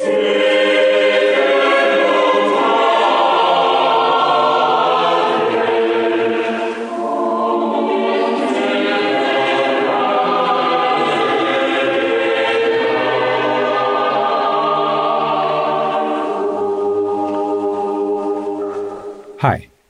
Hi, 0.00 0.06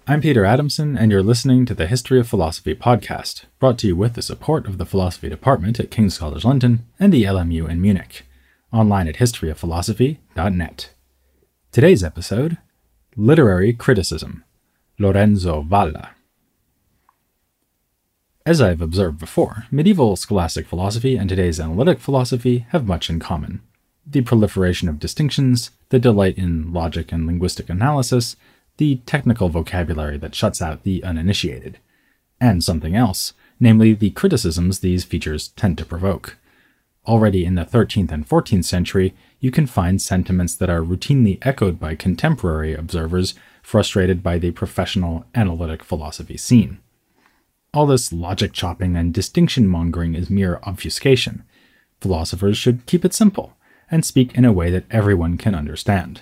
I'm 0.06 0.22
Peter 0.22 0.46
Adamson, 0.46 0.96
and 0.96 1.12
you're 1.12 1.22
listening 1.22 1.66
to 1.66 1.74
the 1.74 1.86
History 1.86 2.18
of 2.18 2.26
Philosophy 2.26 2.74
podcast, 2.74 3.44
brought 3.58 3.76
to 3.80 3.88
you 3.88 3.94
with 3.94 4.14
the 4.14 4.22
support 4.22 4.66
of 4.66 4.78
the 4.78 4.86
Philosophy 4.86 5.28
Department 5.28 5.78
at 5.78 5.90
King's 5.90 6.16
College 6.16 6.46
London 6.46 6.86
and 6.98 7.12
the 7.12 7.24
LMU 7.24 7.68
in 7.68 7.82
Munich, 7.82 8.24
online 8.72 9.08
at 9.08 9.16
historyofphilosophy.net. 9.16 10.90
Today's 11.72 12.04
episode 12.04 12.58
Literary 13.16 13.72
Criticism 13.72 14.44
Lorenzo 14.98 15.62
Valla. 15.62 16.10
As 18.44 18.60
I've 18.60 18.80
observed 18.80 19.18
before, 19.18 19.66
medieval 19.70 20.16
scholastic 20.16 20.66
philosophy 20.66 21.16
and 21.16 21.28
today's 21.28 21.60
analytic 21.60 22.00
philosophy 22.00 22.66
have 22.70 22.86
much 22.86 23.10
in 23.10 23.20
common. 23.20 23.60
The 24.06 24.22
proliferation 24.22 24.88
of 24.88 24.98
distinctions, 24.98 25.70
the 25.90 25.98
delight 25.98 26.38
in 26.38 26.72
logic 26.72 27.12
and 27.12 27.26
linguistic 27.26 27.68
analysis, 27.68 28.36
the 28.78 28.96
technical 29.04 29.50
vocabulary 29.50 30.16
that 30.18 30.34
shuts 30.34 30.62
out 30.62 30.82
the 30.82 31.04
uninitiated, 31.04 31.78
and 32.40 32.64
something 32.64 32.96
else, 32.96 33.34
namely 33.60 33.92
the 33.92 34.10
criticisms 34.10 34.80
these 34.80 35.04
features 35.04 35.48
tend 35.48 35.76
to 35.76 35.84
provoke. 35.84 36.37
Already 37.08 37.46
in 37.46 37.54
the 37.54 37.64
13th 37.64 38.12
and 38.12 38.28
14th 38.28 38.66
century, 38.66 39.14
you 39.40 39.50
can 39.50 39.66
find 39.66 40.00
sentiments 40.00 40.54
that 40.54 40.68
are 40.68 40.82
routinely 40.82 41.38
echoed 41.40 41.80
by 41.80 41.94
contemporary 41.94 42.74
observers 42.74 43.32
frustrated 43.62 44.22
by 44.22 44.36
the 44.36 44.50
professional 44.50 45.24
analytic 45.34 45.82
philosophy 45.82 46.36
scene. 46.36 46.80
All 47.72 47.86
this 47.86 48.12
logic 48.12 48.52
chopping 48.52 48.94
and 48.94 49.14
distinction 49.14 49.66
mongering 49.66 50.14
is 50.14 50.28
mere 50.28 50.60
obfuscation. 50.64 51.44
Philosophers 52.02 52.58
should 52.58 52.84
keep 52.84 53.06
it 53.06 53.14
simple 53.14 53.54
and 53.90 54.04
speak 54.04 54.34
in 54.34 54.44
a 54.44 54.52
way 54.52 54.70
that 54.70 54.84
everyone 54.90 55.38
can 55.38 55.54
understand. 55.54 56.20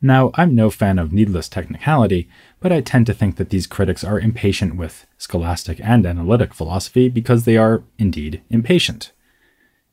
Now, 0.00 0.30
I'm 0.34 0.54
no 0.54 0.70
fan 0.70 0.96
of 1.00 1.12
needless 1.12 1.48
technicality, 1.48 2.28
but 2.60 2.70
I 2.70 2.82
tend 2.82 3.06
to 3.06 3.14
think 3.14 3.34
that 3.34 3.50
these 3.50 3.66
critics 3.66 4.04
are 4.04 4.20
impatient 4.20 4.76
with 4.76 5.08
scholastic 5.18 5.80
and 5.82 6.06
analytic 6.06 6.54
philosophy 6.54 7.08
because 7.08 7.44
they 7.44 7.56
are, 7.56 7.82
indeed, 7.98 8.42
impatient. 8.48 9.10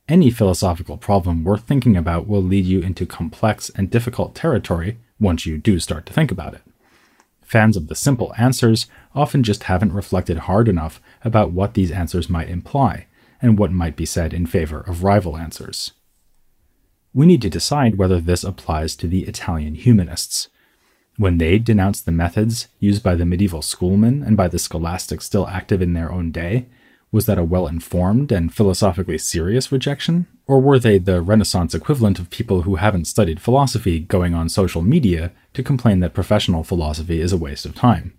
Any 0.08 0.30
philosophical 0.30 0.98
problem 0.98 1.44
worth 1.44 1.64
thinking 1.64 1.96
about 1.96 2.28
will 2.28 2.44
lead 2.44 2.66
you 2.66 2.82
into 2.82 3.06
complex 3.06 3.70
and 3.76 3.90
difficult 3.90 4.36
territory 4.36 4.98
once 5.20 5.46
you 5.46 5.58
do 5.58 5.80
start 5.80 6.06
to 6.08 6.14
think 6.14 6.32
about 6.32 6.54
it. 6.54 6.62
Fans 7.42 7.78
of 7.78 7.88
the 7.88 7.96
simple 7.96 8.34
answers 8.38 8.88
often 9.16 9.44
just 9.44 9.64
haven't 9.64 9.94
reflected 9.94 10.40
hard 10.40 10.68
enough 10.68 11.02
about 11.24 11.52
what 11.52 11.74
these 11.74 11.92
answers 11.92 12.30
might 12.30 12.50
imply 12.50 13.06
and 13.42 13.58
what 13.58 13.72
might 13.72 13.96
be 13.96 14.06
said 14.06 14.34
in 14.34 14.46
favor 14.46 14.82
of 14.82 15.04
rival 15.04 15.38
answers 15.38 15.92
we 17.14 17.26
need 17.26 17.42
to 17.44 17.50
decide 17.50 17.98
whether 17.98 18.20
this 18.20 18.44
applies 18.44 18.96
to 18.96 19.08
the 19.08 19.24
Italian 19.26 19.76
humanists. 19.76 20.50
When 21.18 21.38
they 21.38 21.60
denounced 21.60 22.06
the 22.06 22.12
methods 22.12 22.68
used 22.80 23.04
by 23.04 23.14
the 23.16 23.26
medieval 23.26 23.62
schoolmen 23.62 24.24
and 24.24 24.36
by 24.36 24.48
the 24.48 24.58
scholastics 24.58 25.26
still 25.26 25.48
active 25.48 25.82
in 25.82 25.94
their 25.94 26.12
own 26.12 26.32
day, 26.32 26.66
was 27.14 27.28
that 27.28 27.38
a 27.38 27.44
well 27.44 27.68
informed 27.68 28.32
and 28.32 28.54
philosophically 28.54 29.20
serious 29.20 29.72
rejection? 29.72 30.26
Or 30.48 30.60
were 30.60 30.80
they 30.80 30.98
the 30.98 31.22
Renaissance 31.22 31.76
equivalent 31.76 32.18
of 32.18 32.32
people 32.32 32.64
who 32.64 32.76
haven't 32.76 33.06
studied 33.06 33.40
philosophy 33.40 34.00
going 34.00 34.34
on 34.34 34.50
social 34.50 34.82
media 34.82 35.32
to 35.54 35.64
complain 35.64 36.00
that 36.00 36.16
professional 36.16 36.64
philosophy 36.64 37.22
is 37.22 37.32
a 37.32 37.38
waste 37.38 37.68
of 37.68 37.76
time? 37.76 38.18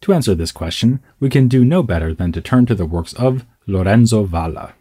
To 0.00 0.14
answer 0.14 0.34
this 0.34 0.52
question, 0.52 1.00
we 1.20 1.28
can 1.28 1.48
do 1.48 1.66
no 1.66 1.82
better 1.82 2.14
than 2.14 2.32
to 2.32 2.40
turn 2.40 2.64
to 2.66 2.74
the 2.74 2.86
works 2.86 3.12
of 3.12 3.44
Lorenzo 3.66 4.24
Valla. 4.24 4.74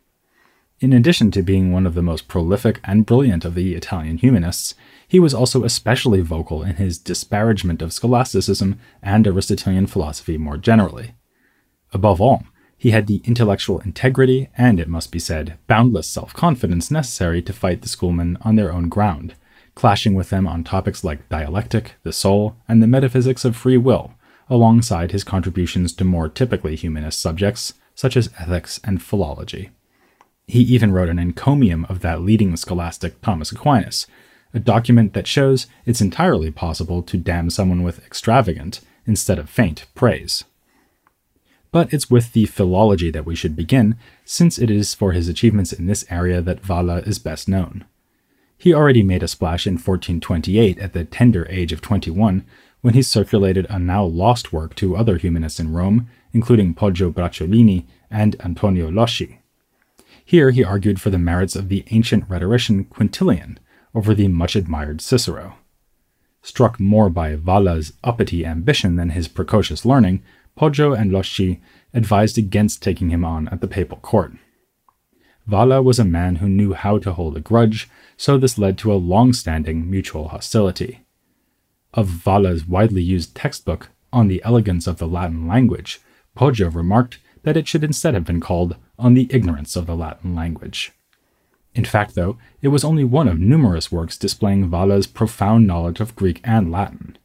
In 0.80 0.94
addition 0.94 1.30
to 1.32 1.44
being 1.44 1.74
one 1.74 1.86
of 1.86 1.96
the 1.96 2.04
most 2.04 2.30
prolific 2.30 2.80
and 2.86 3.06
brilliant 3.06 3.44
of 3.44 3.56
the 3.56 3.76
Italian 3.76 4.20
humanists, 4.20 4.74
he 5.06 5.20
was 5.20 5.34
also 5.34 5.66
especially 5.66 6.22
vocal 6.22 6.64
in 6.64 6.76
his 6.76 6.98
disparagement 6.98 7.82
of 7.82 7.92
scholasticism 7.92 8.80
and 9.02 9.28
Aristotelian 9.28 9.88
philosophy 9.88 10.38
more 10.38 10.56
generally. 10.56 11.16
Above 11.92 12.22
all, 12.22 12.44
he 12.78 12.92
had 12.92 13.08
the 13.08 13.22
intellectual 13.26 13.80
integrity 13.80 14.50
and, 14.58 14.80
it 14.80 14.88
must 14.88 15.12
be 15.12 15.20
said, 15.20 15.58
boundless 15.66 16.08
self 16.08 16.34
confidence 16.34 16.92
necessary 16.92 17.42
to 17.42 17.54
fight 17.54 17.82
the 17.82 17.90
schoolmen 17.90 18.38
on 18.42 18.56
their 18.56 18.72
own 18.72 18.88
ground, 18.88 19.34
clashing 19.74 20.14
with 20.14 20.30
them 20.30 20.48
on 20.48 20.64
topics 20.64 21.04
like 21.04 21.28
dialectic, 21.28 21.96
the 22.04 22.14
soul, 22.14 22.56
and 22.68 22.82
the 22.82 22.88
metaphysics 22.88 23.44
of 23.44 23.56
free 23.56 23.78
will, 23.78 24.14
alongside 24.50 25.12
his 25.12 25.24
contributions 25.24 25.92
to 25.94 26.06
more 26.06 26.30
typically 26.30 26.76
humanist 26.76 27.20
subjects 27.20 27.74
such 27.96 28.16
as 28.16 28.30
ethics 28.40 28.80
and 28.84 29.02
philology. 29.02 29.72
He 30.46 30.62
even 30.62 30.92
wrote 30.94 31.10
an 31.10 31.20
encomium 31.20 31.86
of 31.90 32.02
that 32.02 32.22
leading 32.22 32.56
scholastic 32.56 33.22
Thomas 33.22 33.52
Aquinas, 33.52 34.06
a 34.54 34.60
document 34.60 35.14
that 35.14 35.28
shows 35.28 35.68
it's 35.86 36.00
entirely 36.00 36.52
possible 36.52 37.02
to 37.04 37.18
damn 37.18 37.50
someone 37.50 37.84
with 37.84 38.06
extravagant 38.06 38.82
instead 39.06 39.40
of 39.40 39.50
faint 39.50 39.88
praise. 39.96 40.44
But 41.78 41.94
it's 41.94 42.10
with 42.10 42.34
the 42.34 42.48
philology 42.48 43.12
that 43.12 43.28
we 43.28 43.36
should 43.36 43.56
begin, 43.56 43.98
since 44.26 44.58
it 44.58 44.72
is 44.72 44.96
for 44.96 45.12
his 45.12 45.30
achievements 45.30 45.72
in 45.72 45.86
this 45.86 46.06
area 46.10 46.42
that 46.42 46.62
Valla 46.62 47.02
is 47.02 47.20
best 47.20 47.48
known. 47.48 47.86
He 48.58 48.74
already 48.74 49.04
made 49.04 49.22
a 49.22 49.28
splash 49.28 49.68
in 49.68 49.74
1428 49.74 50.80
at 50.80 50.94
the 50.94 51.06
tender 51.06 51.46
age 51.52 51.72
of 51.72 51.82
21 51.82 52.44
when 52.82 52.96
he 52.96 53.04
circulated 53.04 53.68
a 53.70 53.78
now 53.78 54.04
lost 54.04 54.52
work 54.52 54.74
to 54.78 54.98
other 54.98 55.18
humanists 55.18 55.60
in 55.60 55.72
Rome, 55.72 56.10
including 56.34 56.74
Poggio 56.74 57.14
Bracciolini 57.14 57.86
and 58.10 58.36
Antonio 58.40 58.90
Loschi. 58.90 59.38
Here 60.26 60.50
he 60.50 60.64
argued 60.64 61.00
for 61.00 61.12
the 61.12 61.20
merits 61.20 61.56
of 61.56 61.70
the 61.70 61.84
ancient 61.92 62.28
rhetorician 62.28 62.86
Quintilian 62.86 63.60
over 63.94 64.16
the 64.16 64.30
much 64.30 64.56
admired 64.56 65.00
Cicero. 65.00 65.58
Struck 66.42 66.80
more 66.80 67.12
by 67.12 67.36
Valla's 67.36 67.94
uppity 68.04 68.48
ambition 68.48 68.96
than 68.96 69.12
his 69.12 69.28
precocious 69.28 69.86
learning, 69.86 70.24
Poggio 70.58 70.94
and 70.94 71.12
Loschi 71.12 71.62
advised 71.94 72.38
against 72.38 72.82
taking 72.82 73.10
him 73.10 73.24
on 73.24 73.48
at 73.50 73.62
the 73.62 73.68
papal 73.68 73.98
court. 73.98 74.34
Valla 75.46 75.82
was 75.82 76.00
a 76.00 76.04
man 76.04 76.38
who 76.38 76.50
knew 76.50 76.74
how 76.74 76.98
to 76.98 77.14
hold 77.14 77.38
a 77.38 77.40
grudge, 77.40 77.88
so 78.18 78.38
this 78.38 78.58
led 78.58 78.78
to 78.80 78.92
a 78.92 78.96
long 78.96 79.32
standing 79.32 79.90
mutual 79.90 80.30
hostility. 80.30 81.06
Of 81.94 82.08
Valla's 82.08 82.68
widely 82.68 83.02
used 83.02 83.36
textbook, 83.36 83.90
On 84.12 84.28
the 84.28 84.42
Elegance 84.44 84.88
of 84.88 84.98
the 84.98 85.08
Latin 85.08 85.48
Language, 85.48 86.02
Poggio 86.36 86.74
remarked 86.74 87.20
that 87.44 87.56
it 87.56 87.68
should 87.68 87.84
instead 87.84 88.14
have 88.14 88.26
been 88.26 88.42
called 88.42 88.76
On 89.00 89.14
the 89.14 89.28
Ignorance 89.30 89.76
of 89.76 89.86
the 89.86 89.96
Latin 89.96 90.36
Language. 90.36 90.92
In 91.76 91.86
fact, 91.86 92.16
though, 92.16 92.38
it 92.62 92.70
was 92.70 92.84
only 92.84 93.04
one 93.04 93.28
of 93.28 93.40
numerous 93.40 93.92
works 93.92 94.18
displaying 94.18 94.70
Valla's 94.70 95.08
profound 95.08 95.68
knowledge 95.68 96.00
of 96.00 96.16
Greek 96.16 96.42
and 96.44 96.72
Latin. 96.72 97.18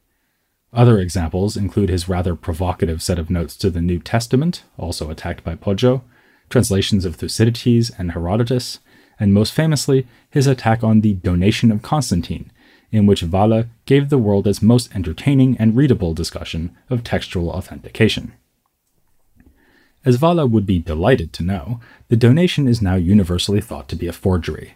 Other 0.73 0.99
examples 0.99 1.57
include 1.57 1.91
his 1.91 2.09
rather 2.09 2.35
provocative 2.35 3.03
set 3.03 3.19
of 3.19 3.29
notes 3.29 3.57
to 3.59 3.69
the 3.69 3.83
New 3.83 3.99
Testament, 3.99 4.65
also 4.79 5.11
attacked 5.11 5.45
by 5.45 5.55
Poggio, 5.55 6.03
translations 6.49 7.05
of 7.05 7.17
Thucydides 7.17 7.91
and 7.99 8.13
Herodotus, 8.13 8.79
and 9.21 9.35
most 9.35 9.53
famously, 9.53 10.07
his 10.31 10.47
attack 10.47 10.83
on 10.83 11.03
the 11.03 11.13
Donation 11.13 11.71
of 11.71 11.83
Constantine, 11.83 12.51
in 12.91 13.07
which 13.07 13.21
Valla 13.21 13.67
gave 13.85 14.09
the 14.09 14.19
world 14.19 14.47
its 14.47 14.63
most 14.63 14.95
entertaining 14.95 15.57
and 15.59 15.77
readable 15.77 16.15
discussion 16.15 16.75
of 16.89 17.05
textual 17.05 17.51
authentication. 17.51 18.33
As 20.05 20.17
Valla 20.17 20.47
would 20.47 20.67
be 20.67 20.79
delighted 20.79 21.33
to 21.35 21.43
know, 21.43 21.81
the 22.09 22.17
donation 22.17 22.67
is 22.67 22.83
now 22.83 22.97
universally 22.97 23.61
thought 23.61 23.89
to 23.89 23.97
be 23.97 24.09
a 24.09 24.13
forgery. 24.13 24.75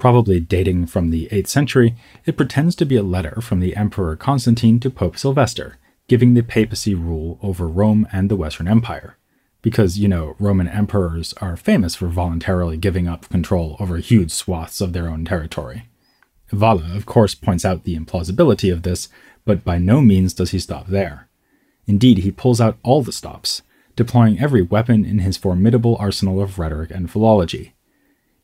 Probably 0.00 0.40
dating 0.40 0.86
from 0.86 1.10
the 1.10 1.28
8th 1.30 1.48
century, 1.48 1.94
it 2.24 2.38
pretends 2.38 2.74
to 2.76 2.86
be 2.86 2.96
a 2.96 3.02
letter 3.02 3.42
from 3.42 3.60
the 3.60 3.76
Emperor 3.76 4.16
Constantine 4.16 4.80
to 4.80 4.88
Pope 4.88 5.18
Sylvester, 5.18 5.76
giving 6.08 6.32
the 6.32 6.42
papacy 6.42 6.94
rule 6.94 7.38
over 7.42 7.68
Rome 7.68 8.08
and 8.10 8.30
the 8.30 8.34
Western 8.34 8.66
Empire. 8.66 9.18
Because, 9.60 9.98
you 9.98 10.08
know, 10.08 10.36
Roman 10.38 10.68
emperors 10.68 11.34
are 11.42 11.54
famous 11.54 11.94
for 11.94 12.08
voluntarily 12.08 12.78
giving 12.78 13.08
up 13.08 13.28
control 13.28 13.76
over 13.78 13.98
huge 13.98 14.30
swaths 14.32 14.80
of 14.80 14.94
their 14.94 15.06
own 15.06 15.26
territory. 15.26 15.86
Valla, 16.50 16.96
of 16.96 17.04
course, 17.04 17.34
points 17.34 17.66
out 17.66 17.84
the 17.84 17.94
implausibility 17.94 18.72
of 18.72 18.84
this, 18.84 19.10
but 19.44 19.64
by 19.64 19.76
no 19.76 20.00
means 20.00 20.32
does 20.32 20.52
he 20.52 20.58
stop 20.58 20.86
there. 20.86 21.28
Indeed, 21.86 22.18
he 22.18 22.32
pulls 22.32 22.58
out 22.58 22.78
all 22.82 23.02
the 23.02 23.12
stops 23.12 23.60
deploying 23.96 24.40
every 24.40 24.62
weapon 24.62 25.04
in 25.04 25.18
his 25.18 25.36
formidable 25.36 25.94
arsenal 26.00 26.40
of 26.40 26.58
rhetoric 26.58 26.90
and 26.90 27.10
philology. 27.10 27.74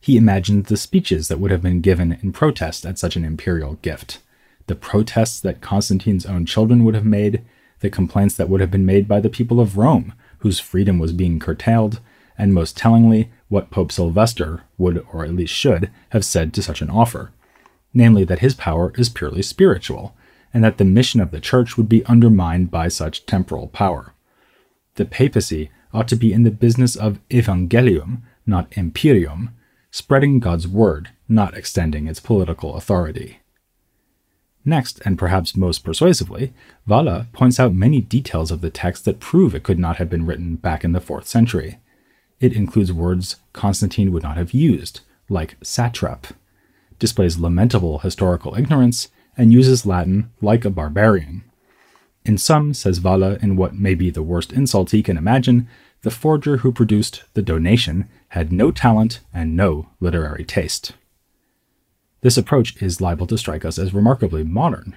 He 0.06 0.16
imagined 0.16 0.66
the 0.66 0.76
speeches 0.76 1.26
that 1.26 1.40
would 1.40 1.50
have 1.50 1.62
been 1.62 1.80
given 1.80 2.16
in 2.22 2.30
protest 2.30 2.86
at 2.86 2.96
such 2.96 3.16
an 3.16 3.24
imperial 3.24 3.74
gift, 3.82 4.20
the 4.68 4.76
protests 4.76 5.40
that 5.40 5.60
Constantine's 5.60 6.24
own 6.24 6.46
children 6.46 6.84
would 6.84 6.94
have 6.94 7.04
made, 7.04 7.42
the 7.80 7.90
complaints 7.90 8.36
that 8.36 8.48
would 8.48 8.60
have 8.60 8.70
been 8.70 8.86
made 8.86 9.08
by 9.08 9.18
the 9.18 9.28
people 9.28 9.58
of 9.58 9.76
Rome, 9.76 10.12
whose 10.38 10.60
freedom 10.60 11.00
was 11.00 11.12
being 11.12 11.40
curtailed, 11.40 11.98
and 12.38 12.54
most 12.54 12.76
tellingly, 12.76 13.32
what 13.48 13.72
Pope 13.72 13.90
Sylvester 13.90 14.62
would, 14.78 15.04
or 15.12 15.24
at 15.24 15.34
least 15.34 15.52
should, 15.52 15.90
have 16.10 16.24
said 16.24 16.54
to 16.54 16.62
such 16.62 16.80
an 16.80 16.88
offer 16.88 17.32
namely 17.96 18.24
that 18.24 18.40
his 18.40 18.54
power 18.54 18.92
is 18.96 19.08
purely 19.08 19.40
spiritual, 19.40 20.14
and 20.52 20.62
that 20.62 20.76
the 20.76 20.84
mission 20.84 21.18
of 21.18 21.30
the 21.30 21.40
church 21.40 21.76
would 21.76 21.88
be 21.88 22.04
undermined 22.04 22.70
by 22.70 22.88
such 22.88 23.24
temporal 23.24 23.68
power. 23.68 24.12
The 24.96 25.06
papacy 25.06 25.70
ought 25.94 26.06
to 26.08 26.14
be 26.14 26.30
in 26.30 26.42
the 26.42 26.50
business 26.50 26.94
of 26.94 27.18
evangelium, 27.30 28.22
not 28.46 28.68
imperium, 28.76 29.50
spreading 29.90 30.40
God's 30.40 30.68
word, 30.68 31.10
not 31.28 31.56
extending 31.56 32.06
its 32.06 32.20
political 32.20 32.76
authority. 32.76 33.38
Next, 34.64 35.00
and 35.04 35.16
perhaps 35.16 35.56
most 35.56 35.84
persuasively, 35.84 36.52
Valla 36.86 37.28
points 37.32 37.60
out 37.60 37.72
many 37.72 38.00
details 38.00 38.50
of 38.50 38.60
the 38.60 38.70
text 38.70 39.04
that 39.04 39.20
prove 39.20 39.54
it 39.54 39.62
could 39.62 39.78
not 39.78 39.96
have 39.96 40.10
been 40.10 40.26
written 40.26 40.56
back 40.56 40.82
in 40.82 40.92
the 40.92 41.00
4th 41.00 41.26
century. 41.26 41.78
It 42.40 42.52
includes 42.52 42.92
words 42.92 43.36
Constantine 43.52 44.12
would 44.12 44.24
not 44.24 44.36
have 44.36 44.52
used, 44.52 45.00
like 45.28 45.56
satrap, 45.62 46.26
displays 46.98 47.38
lamentable 47.38 48.00
historical 48.00 48.56
ignorance, 48.56 49.08
and 49.36 49.52
uses 49.52 49.86
Latin 49.86 50.32
like 50.42 50.64
a 50.64 50.70
barbarian. 50.70 51.44
In 52.24 52.36
sum, 52.36 52.74
says 52.74 52.98
Valla, 52.98 53.38
in 53.40 53.54
what 53.54 53.74
may 53.74 53.94
be 53.94 54.10
the 54.10 54.22
worst 54.22 54.52
insult 54.52 54.90
he 54.90 55.02
can 55.02 55.16
imagine, 55.16 55.68
the 56.02 56.10
forger 56.10 56.58
who 56.58 56.72
produced 56.72 57.22
the 57.34 57.42
donation 57.42 58.08
had 58.28 58.52
no 58.52 58.70
talent 58.70 59.20
and 59.32 59.56
no 59.56 59.88
literary 60.00 60.44
taste. 60.44 60.92
This 62.22 62.36
approach 62.36 62.80
is 62.82 63.00
liable 63.00 63.26
to 63.28 63.38
strike 63.38 63.64
us 63.64 63.78
as 63.78 63.94
remarkably 63.94 64.42
modern. 64.42 64.96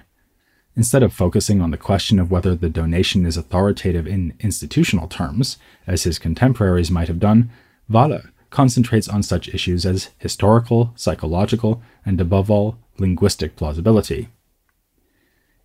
Instead 0.76 1.02
of 1.02 1.12
focusing 1.12 1.60
on 1.60 1.70
the 1.70 1.76
question 1.76 2.18
of 2.18 2.30
whether 2.30 2.54
the 2.54 2.68
donation 2.68 3.26
is 3.26 3.36
authoritative 3.36 4.06
in 4.06 4.34
institutional 4.40 5.08
terms, 5.08 5.58
as 5.86 6.04
his 6.04 6.18
contemporaries 6.18 6.90
might 6.90 7.08
have 7.08 7.20
done, 7.20 7.50
Valla 7.88 8.30
concentrates 8.50 9.08
on 9.08 9.22
such 9.22 9.48
issues 9.48 9.86
as 9.86 10.10
historical, 10.18 10.92
psychological, 10.96 11.82
and 12.04 12.20
above 12.20 12.50
all, 12.50 12.78
linguistic 12.98 13.56
plausibility. 13.56 14.28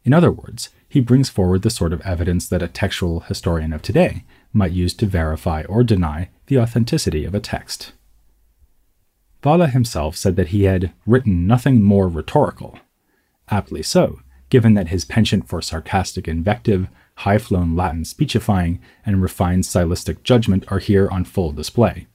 In 0.03 0.13
other 0.13 0.31
words, 0.31 0.69
he 0.87 0.99
brings 0.99 1.29
forward 1.29 1.63
the 1.63 1.69
sort 1.69 1.93
of 1.93 2.01
evidence 2.01 2.47
that 2.47 2.61
a 2.61 2.67
textual 2.67 3.21
historian 3.21 3.73
of 3.73 3.81
today 3.81 4.23
might 4.55 4.71
use 4.71 4.93
to 4.95 5.05
verify 5.05 5.63
or 5.63 5.83
deny 5.83 6.29
the 6.47 6.57
authenticity 6.57 7.25
of 7.25 7.35
a 7.35 7.39
text. 7.39 7.91
Valla 9.43 9.67
himself 9.67 10.15
said 10.15 10.35
that 10.37 10.47
he 10.47 10.63
had 10.63 10.91
written 11.05 11.45
nothing 11.45 11.83
more 11.83 12.07
rhetorical. 12.07 12.79
Aptly 13.49 13.83
so, 13.83 14.19
given 14.49 14.73
that 14.73 14.87
his 14.87 15.05
penchant 15.05 15.47
for 15.47 15.61
sarcastic 15.61 16.27
invective, 16.27 16.87
high 17.17 17.37
flown 17.37 17.75
Latin 17.75 18.05
speechifying, 18.05 18.79
and 19.05 19.21
refined 19.21 19.65
stylistic 19.65 20.23
judgment 20.23 20.65
are 20.69 20.79
here 20.79 21.07
on 21.09 21.25
full 21.25 21.51
display. 21.51 22.07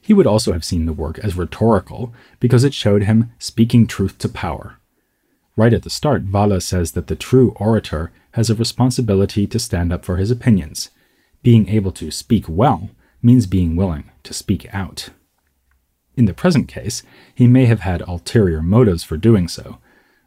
He 0.00 0.14
would 0.14 0.26
also 0.26 0.52
have 0.52 0.64
seen 0.64 0.86
the 0.86 0.92
work 0.92 1.18
as 1.18 1.36
rhetorical 1.36 2.14
because 2.40 2.64
it 2.64 2.72
showed 2.72 3.02
him 3.02 3.30
speaking 3.38 3.86
truth 3.86 4.16
to 4.18 4.28
power. 4.28 4.76
Right 5.56 5.74
at 5.74 5.82
the 5.82 5.90
start, 5.90 6.22
Valla 6.22 6.60
says 6.60 6.92
that 6.92 7.08
the 7.08 7.16
true 7.16 7.52
orator 7.56 8.12
has 8.32 8.48
a 8.48 8.54
responsibility 8.54 9.46
to 9.46 9.58
stand 9.58 9.92
up 9.92 10.04
for 10.04 10.16
his 10.16 10.30
opinions. 10.30 10.90
Being 11.42 11.68
able 11.68 11.92
to 11.92 12.10
speak 12.10 12.46
well 12.48 12.90
means 13.22 13.46
being 13.46 13.76
willing 13.76 14.10
to 14.24 14.34
speak 14.34 14.66
out. 14.72 15.10
In 16.16 16.24
the 16.24 16.34
present 16.34 16.66
case, 16.66 17.02
he 17.34 17.46
may 17.46 17.66
have 17.66 17.80
had 17.80 18.02
ulterior 18.02 18.60
motives 18.60 19.04
for 19.04 19.16
doing 19.16 19.46
so. 19.46 19.78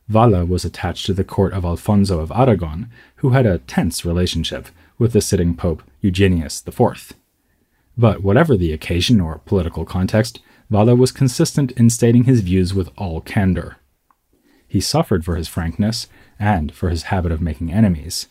Valla 0.07 0.45
was 0.45 0.63
attached 0.63 1.05
to 1.05 1.13
the 1.13 1.23
court 1.23 1.53
of 1.53 1.65
Alfonso 1.65 2.19
of 2.19 2.31
Aragon, 2.31 2.89
who 3.17 3.31
had 3.31 3.45
a 3.45 3.59
tense 3.59 4.05
relationship 4.05 4.67
with 4.97 5.13
the 5.13 5.21
sitting 5.21 5.55
Pope 5.55 5.83
Eugenius 6.01 6.63
IV. 6.65 7.13
But 7.97 8.23
whatever 8.23 8.55
the 8.55 8.71
occasion 8.71 9.19
or 9.19 9.41
political 9.45 9.85
context, 9.85 10.39
Valla 10.69 10.95
was 10.95 11.11
consistent 11.11 11.71
in 11.71 11.89
stating 11.89 12.23
his 12.23 12.39
views 12.41 12.73
with 12.73 12.89
all 12.97 13.19
candor. 13.19 13.77
He 14.67 14.79
suffered 14.79 15.25
for 15.25 15.35
his 15.35 15.49
frankness 15.49 16.07
and 16.39 16.73
for 16.73 16.89
his 16.89 17.03
habit 17.03 17.33
of 17.33 17.41
making 17.41 17.73
enemies. 17.73 18.27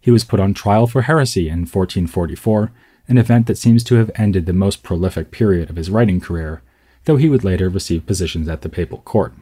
He 0.00 0.10
was 0.10 0.24
put 0.24 0.40
on 0.40 0.54
trial 0.54 0.86
for 0.86 1.02
heresy 1.02 1.48
in 1.48 1.60
1444, 1.60 2.72
an 3.08 3.18
event 3.18 3.46
that 3.46 3.58
seems 3.58 3.82
to 3.84 3.96
have 3.96 4.10
ended 4.14 4.46
the 4.46 4.52
most 4.52 4.82
prolific 4.82 5.30
period 5.30 5.70
of 5.70 5.76
his 5.76 5.90
writing 5.90 6.20
career, 6.20 6.62
though 7.04 7.16
he 7.16 7.28
would 7.28 7.44
later 7.44 7.68
receive 7.68 8.06
positions 8.06 8.48
at 8.48 8.62
the 8.62 8.68
papal 8.68 8.98
court. 8.98 9.32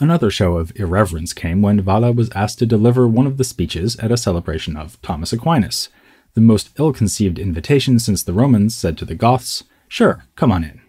Another 0.00 0.30
show 0.30 0.56
of 0.56 0.72
irreverence 0.74 1.32
came 1.32 1.62
when 1.62 1.80
Valla 1.80 2.12
was 2.12 2.30
asked 2.30 2.58
to 2.58 2.66
deliver 2.66 3.06
one 3.06 3.26
of 3.26 3.36
the 3.36 3.44
speeches 3.44 3.94
at 3.96 4.10
a 4.10 4.16
celebration 4.16 4.76
of 4.76 5.00
Thomas 5.02 5.32
Aquinas, 5.32 5.90
the 6.34 6.40
most 6.40 6.70
ill 6.78 6.92
conceived 6.92 7.38
invitation 7.38 7.98
since 7.98 8.22
the 8.22 8.32
Romans 8.32 8.74
said 8.74 8.96
to 8.98 9.04
the 9.04 9.14
Goths, 9.14 9.64
Sure, 9.86 10.24
come 10.34 10.50
on 10.50 10.64
in. 10.64 10.80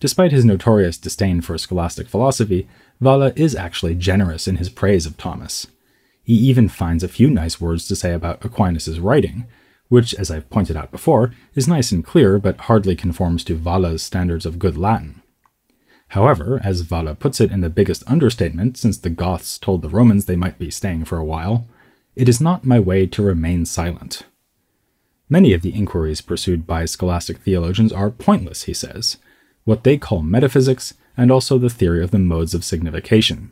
Despite 0.00 0.30
his 0.30 0.44
notorious 0.44 0.96
disdain 0.96 1.40
for 1.40 1.58
scholastic 1.58 2.08
philosophy, 2.08 2.68
Valla 3.00 3.32
is 3.34 3.56
actually 3.56 3.96
generous 3.96 4.46
in 4.46 4.56
his 4.56 4.68
praise 4.68 5.06
of 5.06 5.16
Thomas. 5.16 5.66
He 6.28 6.34
even 6.34 6.68
finds 6.68 7.02
a 7.02 7.08
few 7.08 7.30
nice 7.30 7.58
words 7.58 7.88
to 7.88 7.96
say 7.96 8.12
about 8.12 8.44
Aquinas' 8.44 9.00
writing, 9.00 9.46
which, 9.88 10.12
as 10.12 10.30
I've 10.30 10.50
pointed 10.50 10.76
out 10.76 10.90
before, 10.90 11.32
is 11.54 11.66
nice 11.66 11.90
and 11.90 12.04
clear 12.04 12.38
but 12.38 12.60
hardly 12.68 12.94
conforms 12.94 13.42
to 13.44 13.54
Valla's 13.54 14.02
standards 14.02 14.44
of 14.44 14.58
good 14.58 14.76
Latin. 14.76 15.22
However, 16.08 16.60
as 16.62 16.82
Valla 16.82 17.14
puts 17.14 17.40
it 17.40 17.50
in 17.50 17.62
the 17.62 17.70
biggest 17.70 18.04
understatement 18.06 18.76
since 18.76 18.98
the 18.98 19.08
Goths 19.08 19.56
told 19.56 19.80
the 19.80 19.88
Romans 19.88 20.26
they 20.26 20.36
might 20.36 20.58
be 20.58 20.70
staying 20.70 21.06
for 21.06 21.16
a 21.16 21.24
while, 21.24 21.66
it 22.14 22.28
is 22.28 22.42
not 22.42 22.62
my 22.62 22.78
way 22.78 23.06
to 23.06 23.22
remain 23.22 23.64
silent. 23.64 24.24
Many 25.30 25.54
of 25.54 25.62
the 25.62 25.70
inquiries 25.70 26.20
pursued 26.20 26.66
by 26.66 26.84
scholastic 26.84 27.38
theologians 27.38 27.90
are 27.90 28.10
pointless, 28.10 28.64
he 28.64 28.74
says, 28.74 29.16
what 29.64 29.82
they 29.82 29.96
call 29.96 30.20
metaphysics, 30.20 30.92
and 31.16 31.30
also 31.30 31.56
the 31.56 31.70
theory 31.70 32.04
of 32.04 32.10
the 32.10 32.18
modes 32.18 32.52
of 32.52 32.66
signification. 32.66 33.50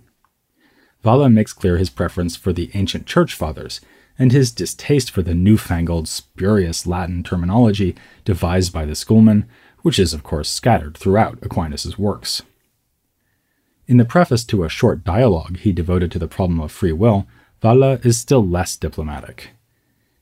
Valla 1.07 1.31
makes 1.31 1.53
clear 1.53 1.79
his 1.79 1.89
preference 1.89 2.35
for 2.35 2.53
the 2.53 2.69
ancient 2.75 3.07
church 3.07 3.33
fathers, 3.33 3.81
and 4.19 4.33
his 4.33 4.51
distaste 4.51 5.09
for 5.09 5.23
the 5.23 5.35
newfangled, 5.35 6.09
spurious 6.09 6.85
Latin 6.85 7.23
terminology 7.23 7.95
devised 8.25 8.73
by 8.73 8.85
the 8.85 8.97
schoolmen, 8.97 9.49
which 9.83 10.01
is, 10.01 10.13
of 10.13 10.25
course, 10.25 10.49
scattered 10.49 10.97
throughout 10.97 11.39
Aquinas' 11.43 11.97
works. 11.97 12.43
In 13.87 13.99
the 13.99 14.05
preface 14.05 14.43
to 14.47 14.65
a 14.65 14.69
short 14.69 15.05
dialogue 15.05 15.59
he 15.59 15.71
devoted 15.71 16.11
to 16.11 16.19
the 16.19 16.27
problem 16.27 16.59
of 16.59 16.73
free 16.73 16.91
will, 16.91 17.29
Valla 17.63 18.01
is 18.03 18.19
still 18.19 18.45
less 18.45 18.75
diplomatic. 18.77 19.51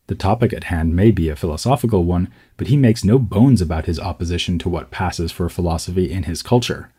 The 0.09 0.15
topic 0.15 0.53
at 0.53 0.65
hand 0.65 0.95
may 0.95 1.11
be 1.11 1.31
a 1.31 1.37
philosophical 1.37 2.05
one, 2.05 2.31
but 2.59 2.67
he 2.67 2.77
makes 2.77 3.05
no 3.05 3.19
bones 3.19 3.63
about 3.63 3.87
his 3.87 3.99
opposition 3.99 4.59
to 4.59 4.69
what 4.69 4.91
passes 4.91 5.33
for 5.33 5.49
philosophy 5.49 6.13
in 6.13 6.25
his 6.25 6.43
culture. 6.43 6.93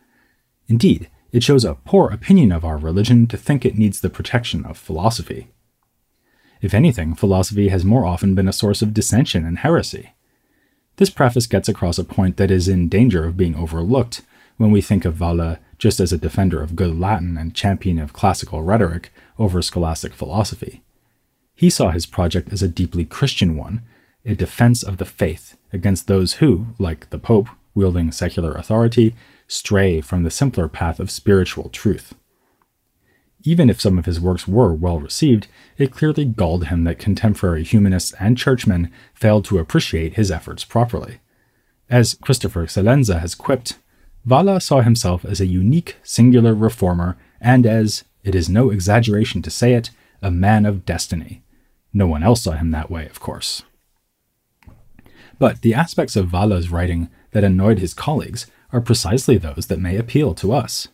Indeed, 0.66 1.08
it 1.32 1.42
shows 1.42 1.64
a 1.64 1.78
poor 1.84 2.08
opinion 2.08 2.52
of 2.52 2.64
our 2.64 2.76
religion 2.76 3.26
to 3.26 3.36
think 3.36 3.64
it 3.64 3.78
needs 3.78 4.00
the 4.00 4.10
protection 4.10 4.64
of 4.64 4.78
philosophy. 4.78 5.48
If 6.60 6.72
anything, 6.72 7.14
philosophy 7.14 7.68
has 7.68 7.84
more 7.84 8.04
often 8.04 8.34
been 8.34 8.48
a 8.48 8.52
source 8.52 8.82
of 8.82 8.94
dissension 8.94 9.44
and 9.44 9.58
heresy. 9.58 10.14
This 10.96 11.10
preface 11.10 11.46
gets 11.46 11.68
across 11.68 11.98
a 11.98 12.04
point 12.04 12.38
that 12.38 12.50
is 12.50 12.68
in 12.68 12.88
danger 12.88 13.24
of 13.24 13.36
being 13.36 13.54
overlooked 13.54 14.22
when 14.56 14.70
we 14.70 14.80
think 14.80 15.04
of 15.04 15.14
Valla 15.14 15.58
just 15.78 16.00
as 16.00 16.12
a 16.12 16.18
defender 16.18 16.62
of 16.62 16.76
good 16.76 16.98
Latin 16.98 17.36
and 17.36 17.54
champion 17.54 17.98
of 17.98 18.14
classical 18.14 18.62
rhetoric 18.62 19.12
over 19.38 19.60
scholastic 19.60 20.14
philosophy. 20.14 20.82
He 21.54 21.68
saw 21.68 21.90
his 21.90 22.06
project 22.06 22.52
as 22.52 22.62
a 22.62 22.68
deeply 22.68 23.04
Christian 23.04 23.56
one, 23.56 23.82
a 24.24 24.34
defense 24.34 24.82
of 24.82 24.96
the 24.96 25.04
faith 25.04 25.56
against 25.72 26.06
those 26.06 26.34
who, 26.34 26.68
like 26.78 27.10
the 27.10 27.18
Pope, 27.18 27.48
wielding 27.74 28.10
secular 28.10 28.52
authority, 28.52 29.14
stray 29.48 30.00
from 30.00 30.22
the 30.22 30.30
simpler 30.30 30.68
path 30.68 31.00
of 31.00 31.10
spiritual 31.10 31.68
truth. 31.68 32.14
Even 33.44 33.70
if 33.70 33.80
some 33.80 33.98
of 33.98 34.06
his 34.06 34.20
works 34.20 34.48
were 34.48 34.74
well 34.74 34.98
received, 34.98 35.46
it 35.78 35.92
clearly 35.92 36.24
galled 36.24 36.66
him 36.66 36.84
that 36.84 36.98
contemporary 36.98 37.62
humanists 37.62 38.12
and 38.18 38.36
churchmen 38.36 38.90
failed 39.14 39.44
to 39.44 39.58
appreciate 39.58 40.14
his 40.14 40.30
efforts 40.30 40.64
properly. 40.64 41.20
As 41.88 42.18
Christopher 42.20 42.66
Celenza 42.66 43.20
has 43.20 43.36
quipped, 43.36 43.78
Valla 44.24 44.60
saw 44.60 44.80
himself 44.80 45.24
as 45.24 45.40
a 45.40 45.46
unique, 45.46 45.96
singular 46.02 46.54
reformer, 46.54 47.16
and 47.40 47.64
as, 47.64 48.02
it 48.24 48.34
is 48.34 48.48
no 48.48 48.70
exaggeration 48.70 49.40
to 49.42 49.50
say 49.50 49.74
it, 49.74 49.90
a 50.20 50.32
man 50.32 50.66
of 50.66 50.84
destiny. 50.84 51.44
No 51.92 52.08
one 52.08 52.24
else 52.24 52.42
saw 52.42 52.52
him 52.52 52.72
that 52.72 52.90
way, 52.90 53.06
of 53.06 53.20
course. 53.20 53.62
But 55.38 55.60
the 55.62 55.74
aspects 55.74 56.16
of 56.16 56.26
Valla's 56.26 56.70
writing 56.70 57.08
that 57.30 57.44
annoyed 57.44 57.78
his 57.78 57.94
colleagues 57.94 58.46
are 58.72 58.80
precisely 58.80 59.38
those 59.38 59.66
that 59.66 59.80
may 59.80 59.96
appeal 59.96 60.34
to 60.34 60.52
us. 60.52 60.88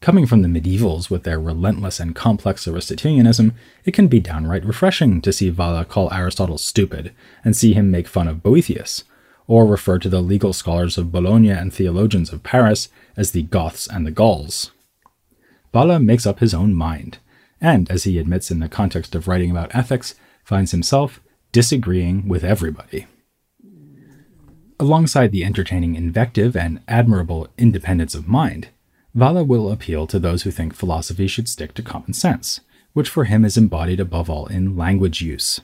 Coming 0.00 0.26
from 0.26 0.42
the 0.42 0.48
medievals 0.48 1.08
with 1.08 1.22
their 1.22 1.40
relentless 1.40 1.98
and 1.98 2.14
complex 2.14 2.68
Aristotelianism, 2.68 3.54
it 3.86 3.94
can 3.94 4.06
be 4.06 4.20
downright 4.20 4.64
refreshing 4.64 5.22
to 5.22 5.32
see 5.32 5.48
Valla 5.48 5.84
call 5.84 6.12
Aristotle 6.12 6.58
stupid 6.58 7.12
and 7.42 7.56
see 7.56 7.72
him 7.72 7.90
make 7.90 8.06
fun 8.06 8.28
of 8.28 8.42
Boethius, 8.42 9.04
or 9.46 9.64
refer 9.64 9.98
to 9.98 10.10
the 10.10 10.20
legal 10.20 10.52
scholars 10.52 10.98
of 10.98 11.10
Bologna 11.10 11.50
and 11.50 11.72
theologians 11.72 12.32
of 12.32 12.42
Paris 12.42 12.90
as 13.16 13.30
the 13.30 13.44
Goths 13.44 13.86
and 13.86 14.06
the 14.06 14.10
Gauls. 14.10 14.72
Valla 15.72 15.98
makes 15.98 16.26
up 16.26 16.40
his 16.40 16.52
own 16.52 16.74
mind, 16.74 17.18
and, 17.60 17.90
as 17.90 18.04
he 18.04 18.18
admits 18.18 18.50
in 18.50 18.60
the 18.60 18.68
context 18.68 19.14
of 19.14 19.26
writing 19.26 19.50
about 19.50 19.74
ethics, 19.74 20.14
finds 20.44 20.72
himself 20.72 21.20
disagreeing 21.50 22.28
with 22.28 22.44
everybody. 22.44 23.06
Alongside 24.84 25.32
the 25.32 25.44
entertaining 25.46 25.94
invective 25.94 26.54
and 26.54 26.78
admirable 26.86 27.48
independence 27.56 28.14
of 28.14 28.28
mind, 28.28 28.68
Valla 29.14 29.42
will 29.42 29.72
appeal 29.72 30.06
to 30.06 30.18
those 30.18 30.42
who 30.42 30.50
think 30.50 30.74
philosophy 30.74 31.26
should 31.26 31.48
stick 31.48 31.72
to 31.72 31.82
common 31.82 32.12
sense, 32.12 32.60
which 32.92 33.08
for 33.08 33.24
him 33.24 33.46
is 33.46 33.56
embodied 33.56 33.98
above 33.98 34.28
all 34.28 34.44
in 34.44 34.76
language 34.76 35.22
use. 35.22 35.62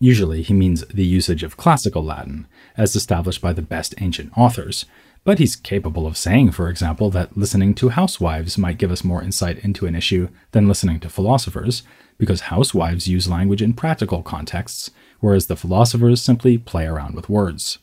Usually 0.00 0.40
he 0.40 0.54
means 0.54 0.82
the 0.86 1.04
usage 1.04 1.42
of 1.42 1.58
classical 1.58 2.02
Latin, 2.02 2.46
as 2.74 2.96
established 2.96 3.42
by 3.42 3.52
the 3.52 3.60
best 3.60 3.94
ancient 4.00 4.32
authors, 4.34 4.86
but 5.24 5.38
he's 5.38 5.56
capable 5.56 6.06
of 6.06 6.16
saying, 6.16 6.52
for 6.52 6.70
example, 6.70 7.10
that 7.10 7.36
listening 7.36 7.74
to 7.74 7.90
housewives 7.90 8.56
might 8.56 8.78
give 8.78 8.90
us 8.90 9.04
more 9.04 9.22
insight 9.22 9.58
into 9.58 9.84
an 9.84 9.94
issue 9.94 10.30
than 10.52 10.68
listening 10.68 11.00
to 11.00 11.10
philosophers, 11.10 11.82
because 12.16 12.48
housewives 12.48 13.08
use 13.08 13.28
language 13.28 13.60
in 13.60 13.74
practical 13.74 14.22
contexts, 14.22 14.90
whereas 15.20 15.48
the 15.48 15.56
philosophers 15.56 16.22
simply 16.22 16.56
play 16.56 16.86
around 16.86 17.14
with 17.14 17.28
words. 17.28 17.78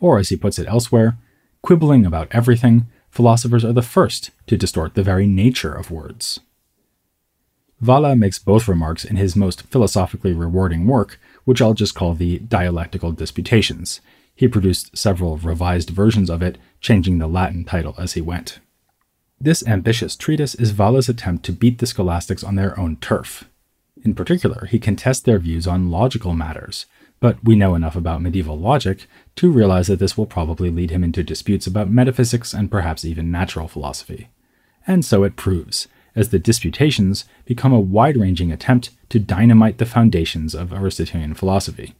Or, 0.00 0.18
as 0.18 0.28
he 0.28 0.36
puts 0.36 0.58
it 0.58 0.68
elsewhere, 0.68 1.16
quibbling 1.62 2.06
about 2.06 2.28
everything, 2.30 2.86
philosophers 3.10 3.64
are 3.64 3.72
the 3.72 3.82
first 3.82 4.30
to 4.46 4.56
distort 4.56 4.94
the 4.94 5.02
very 5.02 5.26
nature 5.26 5.72
of 5.72 5.90
words. 5.90 6.40
Valla 7.80 8.16
makes 8.16 8.38
both 8.38 8.66
remarks 8.66 9.04
in 9.04 9.16
his 9.16 9.36
most 9.36 9.62
philosophically 9.62 10.32
rewarding 10.32 10.86
work, 10.86 11.20
which 11.44 11.62
I'll 11.62 11.74
just 11.74 11.94
call 11.94 12.14
the 12.14 12.38
Dialectical 12.40 13.12
Disputations. 13.12 14.00
He 14.34 14.48
produced 14.48 14.96
several 14.96 15.36
revised 15.36 15.90
versions 15.90 16.28
of 16.28 16.42
it, 16.42 16.58
changing 16.80 17.18
the 17.18 17.28
Latin 17.28 17.64
title 17.64 17.94
as 17.98 18.14
he 18.14 18.20
went. 18.20 18.60
This 19.40 19.64
ambitious 19.66 20.16
treatise 20.16 20.56
is 20.56 20.72
Valla's 20.72 21.08
attempt 21.08 21.44
to 21.44 21.52
beat 21.52 21.78
the 21.78 21.86
scholastics 21.86 22.42
on 22.42 22.56
their 22.56 22.78
own 22.78 22.96
turf. 22.96 23.44
In 24.04 24.14
particular, 24.14 24.66
he 24.66 24.80
contests 24.80 25.20
their 25.20 25.38
views 25.38 25.66
on 25.66 25.90
logical 25.90 26.34
matters, 26.34 26.86
but 27.20 27.42
we 27.42 27.56
know 27.56 27.74
enough 27.74 27.96
about 27.96 28.22
medieval 28.22 28.58
logic 28.58 29.06
to 29.36 29.50
realize 29.50 29.88
that 29.88 29.98
this 29.98 30.16
will 30.16 30.26
probably 30.26 30.70
lead 30.70 30.90
him 30.90 31.02
into 31.02 31.22
disputes 31.22 31.66
about 31.66 31.90
metaphysics 31.90 32.52
and 32.52 32.70
perhaps 32.70 33.04
even 33.04 33.30
natural 33.30 33.68
philosophy. 33.68 34.28
And 34.86 35.04
so 35.04 35.24
it 35.24 35.36
proves, 35.36 35.88
as 36.14 36.30
the 36.30 36.38
Disputations 36.38 37.24
become 37.44 37.72
a 37.72 37.80
wide 37.80 38.16
ranging 38.16 38.52
attempt 38.52 38.90
to 39.10 39.18
dynamite 39.18 39.78
the 39.78 39.86
foundations 39.86 40.54
of 40.54 40.72
Aristotelian 40.72 41.34
philosophy. 41.34 41.94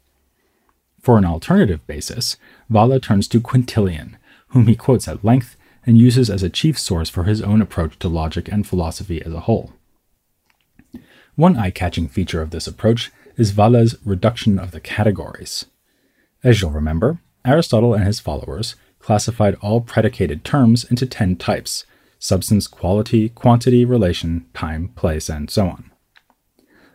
For 1.01 1.19
an 1.19 1.25
alternative 1.25 1.87
basis, 1.87 2.37
Valla 2.69 3.01
turns 3.01 3.29
to 3.29 3.41
Quintilian, 3.41 4.17
whom 4.49 4.67
he 4.67 4.75
quotes 4.75 5.07
at 5.09 5.25
length 5.25 5.57
and 5.87 5.97
uses 5.97 6.29
as 6.29 6.43
a 6.43 6.51
chief 6.51 6.79
source 6.79 7.09
for 7.09 7.25
his 7.25 7.41
own 7.41 7.63
approach 7.63 7.99
to 8.01 8.09
logic 8.09 8.49
and 8.49 8.67
philosophy 8.67 9.23
as 9.23 9.33
a 9.33 9.41
whole. 9.41 9.73
One 11.35 11.57
eye 11.57 11.71
catching 11.71 12.09
feature 12.09 12.43
of 12.43 12.51
this 12.51 12.67
approach 12.67 13.13
is 13.39 13.53
Valla's 13.53 13.97
reduction 14.05 14.59
of 14.59 14.73
the 14.73 14.81
categories. 14.81 15.65
As 16.45 16.61
you'll 16.61 16.73
remember, 16.73 17.21
Aristotle 17.45 17.95
and 17.95 18.05
his 18.05 18.21
followers 18.21 18.75
classified 18.99 19.55
all 19.63 19.81
predicated 19.81 20.45
terms 20.45 20.85
into 20.85 21.07
10 21.07 21.37
types 21.37 21.85
substance, 22.21 22.67
quality, 22.67 23.29
quantity, 23.29 23.85
relation, 23.85 24.45
time, 24.53 24.89
place, 24.89 25.29
and 25.29 25.49
so 25.49 25.69
on. 25.69 25.89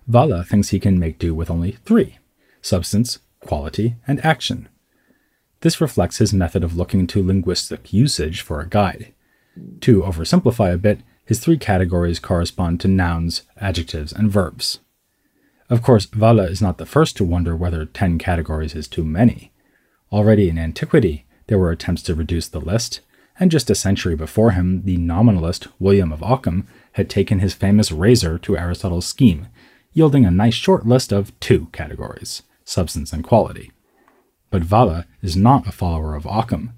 Valla 0.05 0.43
thinks 0.43 0.69
he 0.69 0.81
can 0.81 0.99
make 0.99 1.17
do 1.17 1.33
with 1.33 1.49
only 1.49 1.71
three 1.85 2.17
substance, 2.61 3.19
quality, 3.39 3.95
and 4.07 4.23
action. 4.25 4.69
This 5.61 5.79
reflects 5.81 6.17
his 6.17 6.33
method 6.33 6.63
of 6.63 6.75
looking 6.75 7.07
to 7.07 7.25
linguistic 7.25 7.93
usage 7.93 8.41
for 8.41 8.59
a 8.59 8.67
guide. 8.67 9.13
To 9.81 10.01
oversimplify 10.01 10.73
a 10.73 10.77
bit, 10.77 11.01
his 11.25 11.39
three 11.39 11.57
categories 11.57 12.19
correspond 12.19 12.81
to 12.81 12.87
nouns, 12.87 13.43
adjectives, 13.57 14.11
and 14.11 14.29
verbs. 14.29 14.79
Of 15.69 15.81
course, 15.81 16.05
Valla 16.05 16.43
is 16.43 16.61
not 16.61 16.77
the 16.77 16.85
first 16.85 17.17
to 17.17 17.23
wonder 17.23 17.55
whether 17.55 17.85
10 17.85 18.17
categories 18.17 18.75
is 18.75 18.87
too 18.87 19.03
many. 19.03 19.51
Already 20.11 20.49
in 20.49 20.57
antiquity, 20.57 21.25
there 21.47 21.57
were 21.57 21.71
attempts 21.71 22.03
to 22.03 22.15
reduce 22.15 22.47
the 22.47 22.59
list, 22.59 23.01
and 23.39 23.49
just 23.49 23.69
a 23.69 23.75
century 23.75 24.15
before 24.15 24.51
him, 24.51 24.83
the 24.83 24.97
nominalist 24.97 25.67
William 25.79 26.11
of 26.11 26.21
Ockham 26.21 26.67
had 26.93 27.09
taken 27.09 27.39
his 27.39 27.53
famous 27.53 27.91
razor 27.91 28.37
to 28.39 28.57
Aristotle's 28.57 29.05
scheme, 29.05 29.47
yielding 29.93 30.25
a 30.25 30.31
nice 30.31 30.53
short 30.53 30.85
list 30.85 31.11
of 31.11 31.37
two 31.39 31.67
categories 31.71 32.43
substance 32.65 33.11
and 33.11 33.25
quality. 33.25 33.71
But 34.49 34.63
Valla 34.63 35.05
is 35.21 35.35
not 35.35 35.67
a 35.67 35.71
follower 35.71 36.15
of 36.15 36.25
Ockham. 36.25 36.71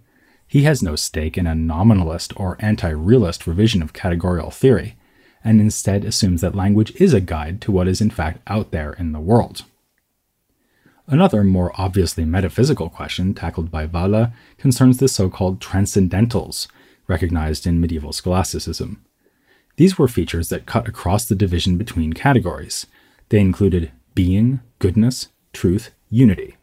He 0.47 0.63
has 0.63 0.81
no 0.81 0.95
stake 0.95 1.37
in 1.37 1.45
a 1.45 1.53
nominalist 1.53 2.33
or 2.39 2.57
anti 2.59 2.89
realist 2.89 3.45
revision 3.45 3.83
of 3.83 3.93
categorical 3.93 4.49
theory, 4.49 4.95
and 5.45 5.61
instead 5.61 6.03
assumes 6.03 6.41
that 6.41 6.55
language 6.55 6.91
is 6.99 7.13
a 7.13 7.21
guide 7.21 7.61
to 7.61 7.71
what 7.71 7.87
is 7.87 8.01
in 8.01 8.09
fact 8.09 8.41
out 8.47 8.71
there 8.71 8.93
in 8.93 9.13
the 9.13 9.19
world. 9.19 9.63
Another 11.07 11.43
more 11.43 11.71
obviously 11.75 12.25
metaphysical 12.25 12.89
question 12.89 13.35
tackled 13.35 13.69
by 13.69 13.85
Valla 13.85 14.33
concerns 14.57 14.97
the 14.97 15.07
so 15.07 15.29
called 15.29 15.59
transcendentals, 15.59 16.67
recognized 17.07 17.67
in 17.67 17.79
medieval 17.79 18.11
scholasticism. 18.11 19.05
These 19.77 19.99
were 19.99 20.07
features 20.07 20.49
that 20.49 20.65
cut 20.65 20.87
across 20.87 21.25
the 21.25 21.35
division 21.35 21.77
between 21.77 22.13
categories. 22.13 22.87
They 23.29 23.39
included 23.39 23.91
being, 24.15 24.61
goodness, 24.79 25.27
truth, 25.53 25.91
unity. 26.09 26.57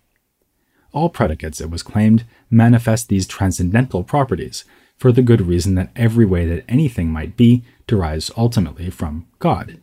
All 0.93 1.09
predicates, 1.09 1.61
it 1.61 1.71
was 1.71 1.83
claimed, 1.85 2.25
manifest 2.51 3.09
these 3.09 3.27
transcendental 3.27 4.03
properties, 4.03 4.65
for 4.97 5.13
the 5.13 5.23
good 5.23 5.41
reason 5.41 5.75
that 5.77 5.91
every 5.95 6.25
way 6.25 6.47
that 6.47 6.65
anything 6.69 7.11
might 7.11 7.37
be 7.37 7.65
derives 7.93 8.31
ultimately 8.39 8.89
from 8.89 9.27
God. 9.39 9.83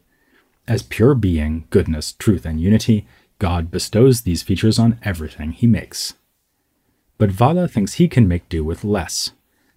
As 0.67 0.81
pure 0.81 1.13
being, 1.13 1.67
goodness, 1.69 2.13
truth, 2.13 2.43
and 2.43 2.59
unity, 2.59 3.05
God 3.37 3.69
bestows 3.69 4.21
these 4.21 4.41
features 4.41 4.79
on 4.79 4.99
everything 5.03 5.51
he 5.51 5.67
makes. 5.67 6.15
But 7.19 7.29
Valla 7.29 7.67
thinks 7.67 7.93
he 7.93 8.07
can 8.07 8.27
make 8.27 8.49
do 8.49 8.63
with 8.63 8.83
less. 8.83 9.33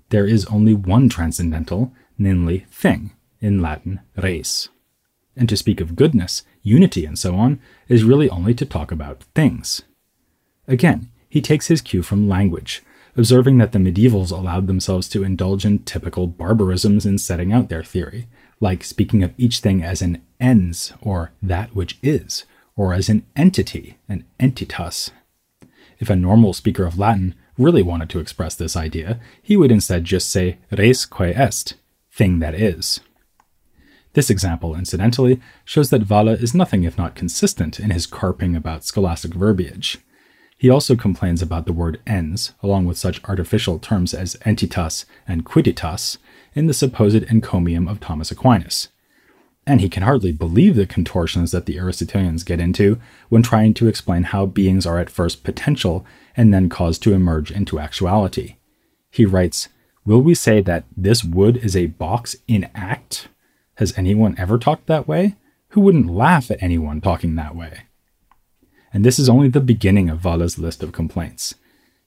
There 0.08 0.26
is 0.26 0.46
only 0.46 0.72
one 0.72 1.10
transcendental, 1.10 1.92
namely 2.16 2.64
thing, 2.70 3.12
in 3.38 3.60
Latin 3.60 4.00
res. 4.16 4.70
And 5.36 5.46
to 5.50 5.56
speak 5.56 5.82
of 5.82 5.94
goodness, 5.94 6.42
unity, 6.62 7.04
and 7.04 7.18
so 7.18 7.34
on, 7.34 7.60
is 7.86 8.02
really 8.02 8.30
only 8.30 8.54
to 8.54 8.64
talk 8.64 8.90
about 8.90 9.24
things. 9.34 9.82
Again, 10.66 11.10
he 11.28 11.42
takes 11.42 11.66
his 11.66 11.82
cue 11.82 12.02
from 12.02 12.30
language, 12.30 12.82
observing 13.16 13.58
that 13.58 13.72
the 13.72 13.78
medievals 13.78 14.30
allowed 14.30 14.66
themselves 14.66 15.08
to 15.08 15.24
indulge 15.24 15.64
in 15.64 15.78
typical 15.80 16.26
barbarisms 16.26 17.04
in 17.04 17.18
setting 17.18 17.52
out 17.52 17.68
their 17.68 17.84
theory, 17.84 18.26
like 18.60 18.84
speaking 18.84 19.22
of 19.22 19.34
each 19.36 19.58
thing 19.58 19.82
as 19.82 20.00
an 20.02 20.22
ens, 20.40 20.92
or 21.00 21.32
that 21.42 21.74
which 21.74 21.98
is, 22.02 22.44
or 22.76 22.94
as 22.94 23.08
an 23.08 23.24
entity, 23.36 23.98
an 24.08 24.24
entitas. 24.40 25.10
If 25.98 26.10
a 26.10 26.16
normal 26.16 26.52
speaker 26.52 26.84
of 26.84 26.98
Latin 26.98 27.34
really 27.58 27.82
wanted 27.82 28.08
to 28.10 28.18
express 28.18 28.54
this 28.54 28.76
idea, 28.76 29.20
he 29.42 29.56
would 29.56 29.70
instead 29.70 30.04
just 30.04 30.30
say 30.30 30.58
res 30.70 31.06
quae 31.06 31.32
est, 31.36 31.74
thing 32.10 32.38
that 32.38 32.54
is. 32.54 33.00
This 34.14 34.30
example, 34.30 34.74
incidentally, 34.74 35.40
shows 35.64 35.90
that 35.90 36.02
Valla 36.02 36.32
is 36.32 36.54
nothing 36.54 36.84
if 36.84 36.98
not 36.98 37.14
consistent 37.14 37.80
in 37.80 37.90
his 37.90 38.06
carping 38.06 38.54
about 38.54 38.84
scholastic 38.84 39.32
verbiage. 39.32 39.98
He 40.62 40.70
also 40.70 40.94
complains 40.94 41.42
about 41.42 41.66
the 41.66 41.72
word 41.72 42.00
ens, 42.06 42.52
along 42.62 42.84
with 42.84 42.96
such 42.96 43.20
artificial 43.24 43.80
terms 43.80 44.14
as 44.14 44.36
entitas 44.46 45.06
and 45.26 45.44
quiditas, 45.44 46.18
in 46.54 46.68
the 46.68 46.72
supposed 46.72 47.24
encomium 47.24 47.88
of 47.88 47.98
Thomas 47.98 48.30
Aquinas, 48.30 48.86
and 49.66 49.80
he 49.80 49.88
can 49.88 50.04
hardly 50.04 50.30
believe 50.30 50.76
the 50.76 50.86
contortions 50.86 51.50
that 51.50 51.66
the 51.66 51.80
Aristotelians 51.80 52.44
get 52.44 52.60
into 52.60 53.00
when 53.28 53.42
trying 53.42 53.74
to 53.74 53.88
explain 53.88 54.22
how 54.22 54.46
beings 54.46 54.86
are 54.86 55.00
at 55.00 55.10
first 55.10 55.42
potential 55.42 56.06
and 56.36 56.54
then 56.54 56.68
caused 56.68 57.02
to 57.02 57.12
emerge 57.12 57.50
into 57.50 57.80
actuality. 57.80 58.54
He 59.10 59.26
writes, 59.26 59.68
Will 60.06 60.22
we 60.22 60.36
say 60.36 60.60
that 60.60 60.84
this 60.96 61.24
wood 61.24 61.56
is 61.56 61.74
a 61.74 61.86
box 61.86 62.36
in 62.46 62.70
act? 62.72 63.26
Has 63.78 63.98
anyone 63.98 64.36
ever 64.38 64.58
talked 64.58 64.86
that 64.86 65.08
way? 65.08 65.34
Who 65.70 65.80
wouldn't 65.80 66.06
laugh 66.06 66.52
at 66.52 66.62
anyone 66.62 67.00
talking 67.00 67.34
that 67.34 67.56
way? 67.56 67.86
And 68.92 69.04
this 69.04 69.18
is 69.18 69.28
only 69.28 69.48
the 69.48 69.60
beginning 69.60 70.10
of 70.10 70.20
Valla's 70.20 70.58
list 70.58 70.82
of 70.82 70.92
complaints. 70.92 71.54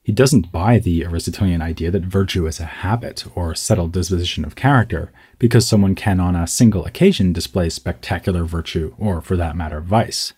He 0.02 0.12
doesn't 0.12 0.52
buy 0.52 0.78
the 0.78 1.04
Aristotelian 1.04 1.60
idea 1.60 1.90
that 1.90 2.04
virtue 2.04 2.46
is 2.46 2.60
a 2.60 2.64
habit 2.64 3.24
or 3.34 3.56
settled 3.56 3.90
disposition 3.90 4.44
of 4.44 4.54
character, 4.54 5.10
because 5.40 5.66
someone 5.66 5.96
can 5.96 6.20
on 6.20 6.36
a 6.36 6.46
single 6.46 6.84
occasion 6.84 7.32
display 7.32 7.68
spectacular 7.70 8.44
virtue, 8.44 8.94
or 8.98 9.20
for 9.20 9.36
that 9.36 9.56
matter, 9.56 9.80
vice. 9.80 10.32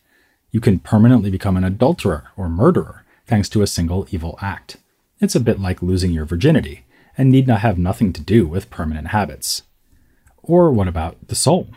You 0.51 0.61
can 0.61 0.79
permanently 0.79 1.31
become 1.31 1.59
an 1.59 1.65
adulterer 1.65 2.29
or 2.35 2.49
murderer 2.49 3.05
thanks 3.27 3.51
to 3.51 3.61
a 3.61 3.67
single 3.67 4.07
evil 4.11 4.39
act. 4.41 4.79
It's 5.21 5.35
a 5.35 5.41
bit 5.41 5.61
like 5.61 5.83
losing 5.83 6.13
your 6.13 6.25
virginity, 6.25 6.87
and 7.19 7.31
need 7.31 7.47
not 7.47 7.61
have 7.61 7.77
nothing 7.77 8.15
to 8.15 8.23
do 8.23 8.47
with 8.47 8.71
permanent 8.71 9.09
habits. 9.09 9.65
Or 10.43 10.71
what 10.71 10.89
about 10.89 11.29
the 11.29 11.35
soul? 11.35 11.69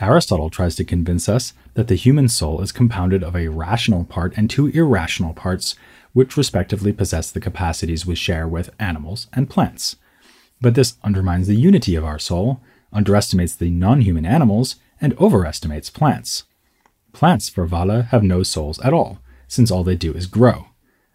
Aristotle 0.00 0.48
tries 0.48 0.76
to 0.76 0.84
convince 0.84 1.28
us 1.28 1.54
that 1.74 1.88
the 1.88 1.96
human 1.96 2.28
soul 2.28 2.60
is 2.60 2.70
compounded 2.70 3.24
of 3.24 3.34
a 3.34 3.48
rational 3.48 4.04
part 4.04 4.32
and 4.36 4.48
two 4.48 4.68
irrational 4.68 5.34
parts 5.34 5.74
which 6.12 6.36
respectively 6.36 6.92
possess 6.92 7.30
the 7.30 7.40
capacities 7.40 8.06
we 8.06 8.14
share 8.14 8.46
with 8.46 8.70
animals 8.78 9.26
and 9.32 9.50
plants. 9.50 9.96
But 10.60 10.74
this 10.74 10.96
undermines 11.02 11.46
the 11.46 11.56
unity 11.56 11.94
of 11.94 12.04
our 12.04 12.18
soul, 12.18 12.60
underestimates 12.92 13.54
the 13.54 13.70
non 13.70 14.00
human 14.00 14.26
animals, 14.26 14.76
and 15.00 15.16
overestimates 15.18 15.90
plants. 15.90 16.44
Plants, 17.12 17.48
for 17.48 17.66
Valla, 17.66 18.02
have 18.02 18.22
no 18.22 18.42
souls 18.42 18.78
at 18.80 18.92
all, 18.92 19.18
since 19.46 19.70
all 19.70 19.84
they 19.84 19.96
do 19.96 20.12
is 20.12 20.26
grow. 20.26 20.66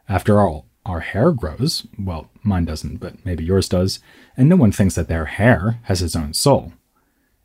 After 0.08 0.40
all, 0.40 0.66
our 0.86 1.00
hair 1.00 1.32
grows. 1.32 1.88
Well, 1.98 2.30
mine 2.44 2.66
doesn't, 2.66 2.98
but 2.98 3.26
maybe 3.26 3.44
yours 3.44 3.70
does. 3.70 4.00
And 4.36 4.50
no 4.50 4.56
one 4.56 4.72
thinks 4.72 4.96
that 4.96 5.08
their 5.08 5.26
hair 5.26 5.80
has 5.84 6.02
its 6.02 6.16
own 6.16 6.34
soul. 6.34 6.74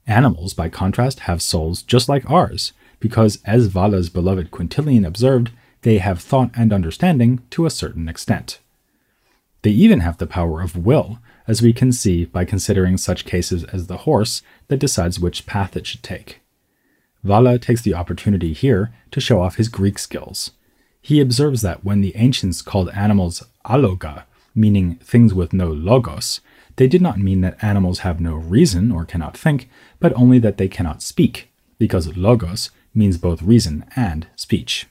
Animals, 0.08 0.54
by 0.54 0.70
contrast, 0.70 1.20
have 1.20 1.42
souls 1.42 1.82
just 1.82 2.08
like 2.08 2.28
ours, 2.28 2.72
because, 2.98 3.38
as 3.44 3.66
Valla's 3.66 4.08
beloved 4.08 4.50
Quintilian 4.50 5.04
observed, 5.04 5.50
they 5.82 5.98
have 5.98 6.20
thought 6.20 6.50
and 6.54 6.72
understanding 6.72 7.42
to 7.50 7.66
a 7.66 7.70
certain 7.70 8.08
extent. 8.08 8.58
They 9.62 9.70
even 9.70 10.00
have 10.00 10.16
the 10.16 10.26
power 10.26 10.62
of 10.62 10.76
will, 10.76 11.18
as 11.46 11.60
we 11.60 11.74
can 11.74 11.92
see 11.92 12.24
by 12.24 12.46
considering 12.46 12.96
such 12.96 13.26
cases 13.26 13.64
as 13.64 13.86
the 13.86 13.98
horse 13.98 14.42
that 14.68 14.78
decides 14.78 15.20
which 15.20 15.46
path 15.46 15.76
it 15.76 15.86
should 15.86 16.02
take. 16.02 16.40
Valla 17.22 17.58
takes 17.58 17.82
the 17.82 17.94
opportunity 17.94 18.54
here 18.54 18.90
to 19.10 19.20
show 19.20 19.42
off 19.42 19.56
his 19.56 19.68
Greek 19.68 19.98
skills. 19.98 20.52
He 21.02 21.20
observes 21.20 21.60
that 21.62 21.84
when 21.84 22.00
the 22.00 22.16
ancients 22.16 22.62
called 22.62 22.90
animals 22.90 23.42
aloga, 23.64 24.24
meaning 24.54 24.96
things 24.96 25.34
with 25.34 25.52
no 25.52 25.68
logos, 25.68 26.40
they 26.78 26.88
did 26.88 27.02
not 27.02 27.18
mean 27.18 27.40
that 27.42 27.62
animals 27.62 28.00
have 28.00 28.20
no 28.20 28.34
reason 28.34 28.90
or 28.90 29.04
cannot 29.04 29.36
think, 29.36 29.68
but 30.00 30.12
only 30.14 30.38
that 30.38 30.56
they 30.56 30.68
cannot 30.68 31.02
speak, 31.02 31.50
because 31.78 32.16
logos 32.16 32.70
means 32.94 33.18
both 33.18 33.42
reason 33.42 33.84
and 33.94 34.28
speech. 34.36 34.86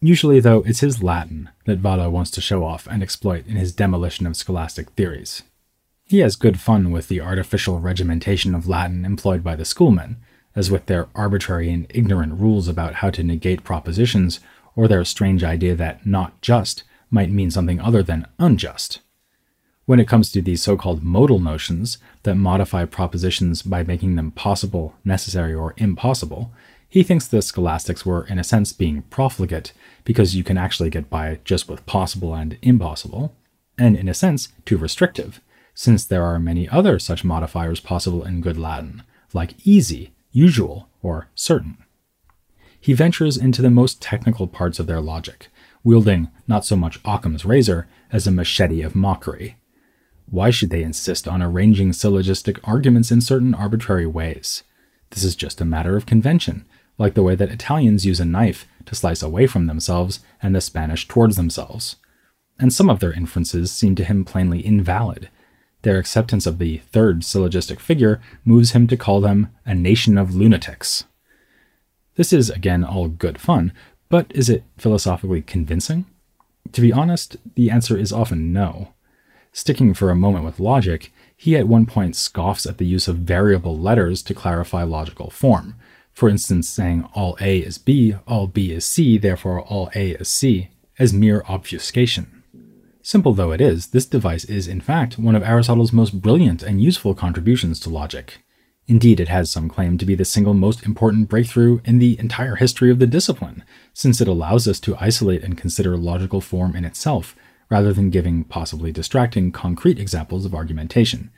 Usually, 0.00 0.40
though, 0.40 0.62
it's 0.66 0.80
his 0.80 1.02
Latin 1.02 1.50
that 1.64 1.78
Valla 1.78 2.10
wants 2.10 2.30
to 2.32 2.40
show 2.40 2.64
off 2.64 2.86
and 2.86 3.02
exploit 3.02 3.46
in 3.46 3.56
his 3.56 3.72
demolition 3.72 4.26
of 4.26 4.36
scholastic 4.36 4.90
theories. 4.90 5.42
He 6.04 6.20
has 6.20 6.36
good 6.36 6.60
fun 6.60 6.90
with 6.90 7.08
the 7.08 7.20
artificial 7.20 7.80
regimentation 7.80 8.54
of 8.54 8.68
Latin 8.68 9.04
employed 9.04 9.42
by 9.42 9.56
the 9.56 9.64
schoolmen, 9.64 10.16
as 10.54 10.70
with 10.70 10.86
their 10.86 11.08
arbitrary 11.14 11.70
and 11.70 11.86
ignorant 11.90 12.40
rules 12.40 12.68
about 12.68 12.94
how 12.96 13.10
to 13.10 13.22
negate 13.22 13.64
propositions, 13.64 14.40
or 14.74 14.88
their 14.88 15.04
strange 15.04 15.44
idea 15.44 15.74
that 15.74 16.06
not 16.06 16.40
just 16.40 16.82
might 17.10 17.30
mean 17.30 17.50
something 17.50 17.80
other 17.80 18.02
than 18.02 18.26
unjust. 18.38 19.00
When 19.86 20.00
it 20.00 20.08
comes 20.08 20.32
to 20.32 20.42
these 20.42 20.62
so 20.62 20.76
called 20.76 21.04
modal 21.04 21.38
notions 21.38 21.98
that 22.24 22.34
modify 22.34 22.86
propositions 22.86 23.62
by 23.62 23.84
making 23.84 24.16
them 24.16 24.32
possible, 24.32 24.96
necessary, 25.04 25.54
or 25.54 25.74
impossible, 25.76 26.52
he 26.88 27.04
thinks 27.04 27.28
the 27.28 27.40
scholastics 27.40 28.04
were, 28.04 28.26
in 28.26 28.36
a 28.36 28.44
sense, 28.44 28.72
being 28.72 29.02
profligate 29.02 29.72
because 30.04 30.34
you 30.34 30.42
can 30.42 30.58
actually 30.58 30.90
get 30.90 31.08
by 31.08 31.38
just 31.44 31.68
with 31.68 31.86
possible 31.86 32.34
and 32.34 32.58
impossible, 32.62 33.36
and 33.78 33.96
in 33.96 34.08
a 34.08 34.14
sense, 34.14 34.48
too 34.64 34.76
restrictive, 34.76 35.40
since 35.72 36.04
there 36.04 36.24
are 36.24 36.40
many 36.40 36.68
other 36.68 36.98
such 36.98 37.22
modifiers 37.22 37.78
possible 37.78 38.24
in 38.24 38.40
good 38.40 38.58
Latin, 38.58 39.04
like 39.32 39.54
easy, 39.64 40.10
usual, 40.32 40.88
or 41.00 41.28
certain. 41.36 41.78
He 42.80 42.92
ventures 42.92 43.36
into 43.36 43.62
the 43.62 43.70
most 43.70 44.02
technical 44.02 44.48
parts 44.48 44.80
of 44.80 44.88
their 44.88 45.00
logic, 45.00 45.46
wielding 45.84 46.28
not 46.48 46.64
so 46.64 46.74
much 46.74 46.98
Occam's 47.04 47.44
razor 47.44 47.86
as 48.10 48.26
a 48.26 48.32
machete 48.32 48.82
of 48.82 48.96
mockery. 48.96 49.56
Why 50.28 50.50
should 50.50 50.70
they 50.70 50.82
insist 50.82 51.28
on 51.28 51.42
arranging 51.42 51.92
syllogistic 51.92 52.58
arguments 52.66 53.12
in 53.12 53.20
certain 53.20 53.54
arbitrary 53.54 54.06
ways? 54.06 54.64
This 55.10 55.22
is 55.22 55.36
just 55.36 55.60
a 55.60 55.64
matter 55.64 55.96
of 55.96 56.06
convention, 56.06 56.66
like 56.98 57.14
the 57.14 57.22
way 57.22 57.36
that 57.36 57.50
Italians 57.50 58.04
use 58.04 58.18
a 58.18 58.24
knife 58.24 58.66
to 58.86 58.94
slice 58.94 59.22
away 59.22 59.46
from 59.46 59.66
themselves 59.66 60.20
and 60.42 60.54
the 60.54 60.60
Spanish 60.60 61.06
towards 61.06 61.36
themselves. 61.36 61.96
And 62.58 62.72
some 62.72 62.90
of 62.90 63.00
their 63.00 63.12
inferences 63.12 63.70
seem 63.70 63.94
to 63.96 64.04
him 64.04 64.24
plainly 64.24 64.64
invalid. 64.64 65.28
Their 65.82 65.98
acceptance 65.98 66.46
of 66.46 66.58
the 66.58 66.78
third 66.78 67.24
syllogistic 67.24 67.78
figure 67.78 68.20
moves 68.44 68.72
him 68.72 68.88
to 68.88 68.96
call 68.96 69.20
them 69.20 69.48
a 69.64 69.74
nation 69.74 70.18
of 70.18 70.34
lunatics. 70.34 71.04
This 72.16 72.32
is, 72.32 72.50
again, 72.50 72.82
all 72.82 73.08
good 73.08 73.38
fun, 73.38 73.72
but 74.08 74.32
is 74.34 74.48
it 74.48 74.64
philosophically 74.78 75.42
convincing? 75.42 76.06
To 76.72 76.80
be 76.80 76.92
honest, 76.92 77.36
the 77.54 77.70
answer 77.70 77.96
is 77.96 78.12
often 78.12 78.52
no. 78.52 78.94
Sticking 79.56 79.94
for 79.94 80.10
a 80.10 80.14
moment 80.14 80.44
with 80.44 80.60
logic, 80.60 81.10
he 81.34 81.56
at 81.56 81.66
one 81.66 81.86
point 81.86 82.14
scoffs 82.14 82.66
at 82.66 82.76
the 82.76 82.84
use 82.84 83.08
of 83.08 83.16
variable 83.16 83.74
letters 83.74 84.22
to 84.24 84.34
clarify 84.34 84.82
logical 84.82 85.30
form. 85.30 85.76
For 86.12 86.28
instance, 86.28 86.68
saying 86.68 87.08
all 87.14 87.38
A 87.40 87.60
is 87.60 87.78
B, 87.78 88.16
all 88.28 88.48
B 88.48 88.70
is 88.70 88.84
C, 88.84 89.16
therefore 89.16 89.62
all 89.62 89.88
A 89.94 90.10
is 90.10 90.28
C, 90.28 90.68
as 90.98 91.14
mere 91.14 91.42
obfuscation. 91.48 92.42
Simple 93.00 93.32
though 93.32 93.50
it 93.50 93.62
is, 93.62 93.86
this 93.86 94.04
device 94.04 94.44
is 94.44 94.68
in 94.68 94.82
fact 94.82 95.18
one 95.18 95.34
of 95.34 95.42
Aristotle's 95.42 95.90
most 95.90 96.20
brilliant 96.20 96.62
and 96.62 96.82
useful 96.82 97.14
contributions 97.14 97.80
to 97.80 97.88
logic. 97.88 98.44
Indeed, 98.86 99.20
it 99.20 99.28
has 99.28 99.50
some 99.50 99.70
claim 99.70 99.96
to 99.96 100.04
be 100.04 100.14
the 100.14 100.26
single 100.26 100.52
most 100.52 100.84
important 100.84 101.30
breakthrough 101.30 101.80
in 101.82 101.98
the 101.98 102.18
entire 102.18 102.56
history 102.56 102.90
of 102.90 102.98
the 102.98 103.06
discipline, 103.06 103.64
since 103.94 104.20
it 104.20 104.28
allows 104.28 104.68
us 104.68 104.78
to 104.80 104.98
isolate 105.00 105.42
and 105.42 105.56
consider 105.56 105.96
logical 105.96 106.42
form 106.42 106.76
in 106.76 106.84
itself, 106.84 107.34
rather 107.68 107.92
than 107.92 108.10
giving 108.10 108.44
possibly 108.44 108.92
distracting 108.92 109.52
concrete 109.52 109.98
examples 109.98 110.44
of 110.44 110.54
argumentation. 110.54 111.30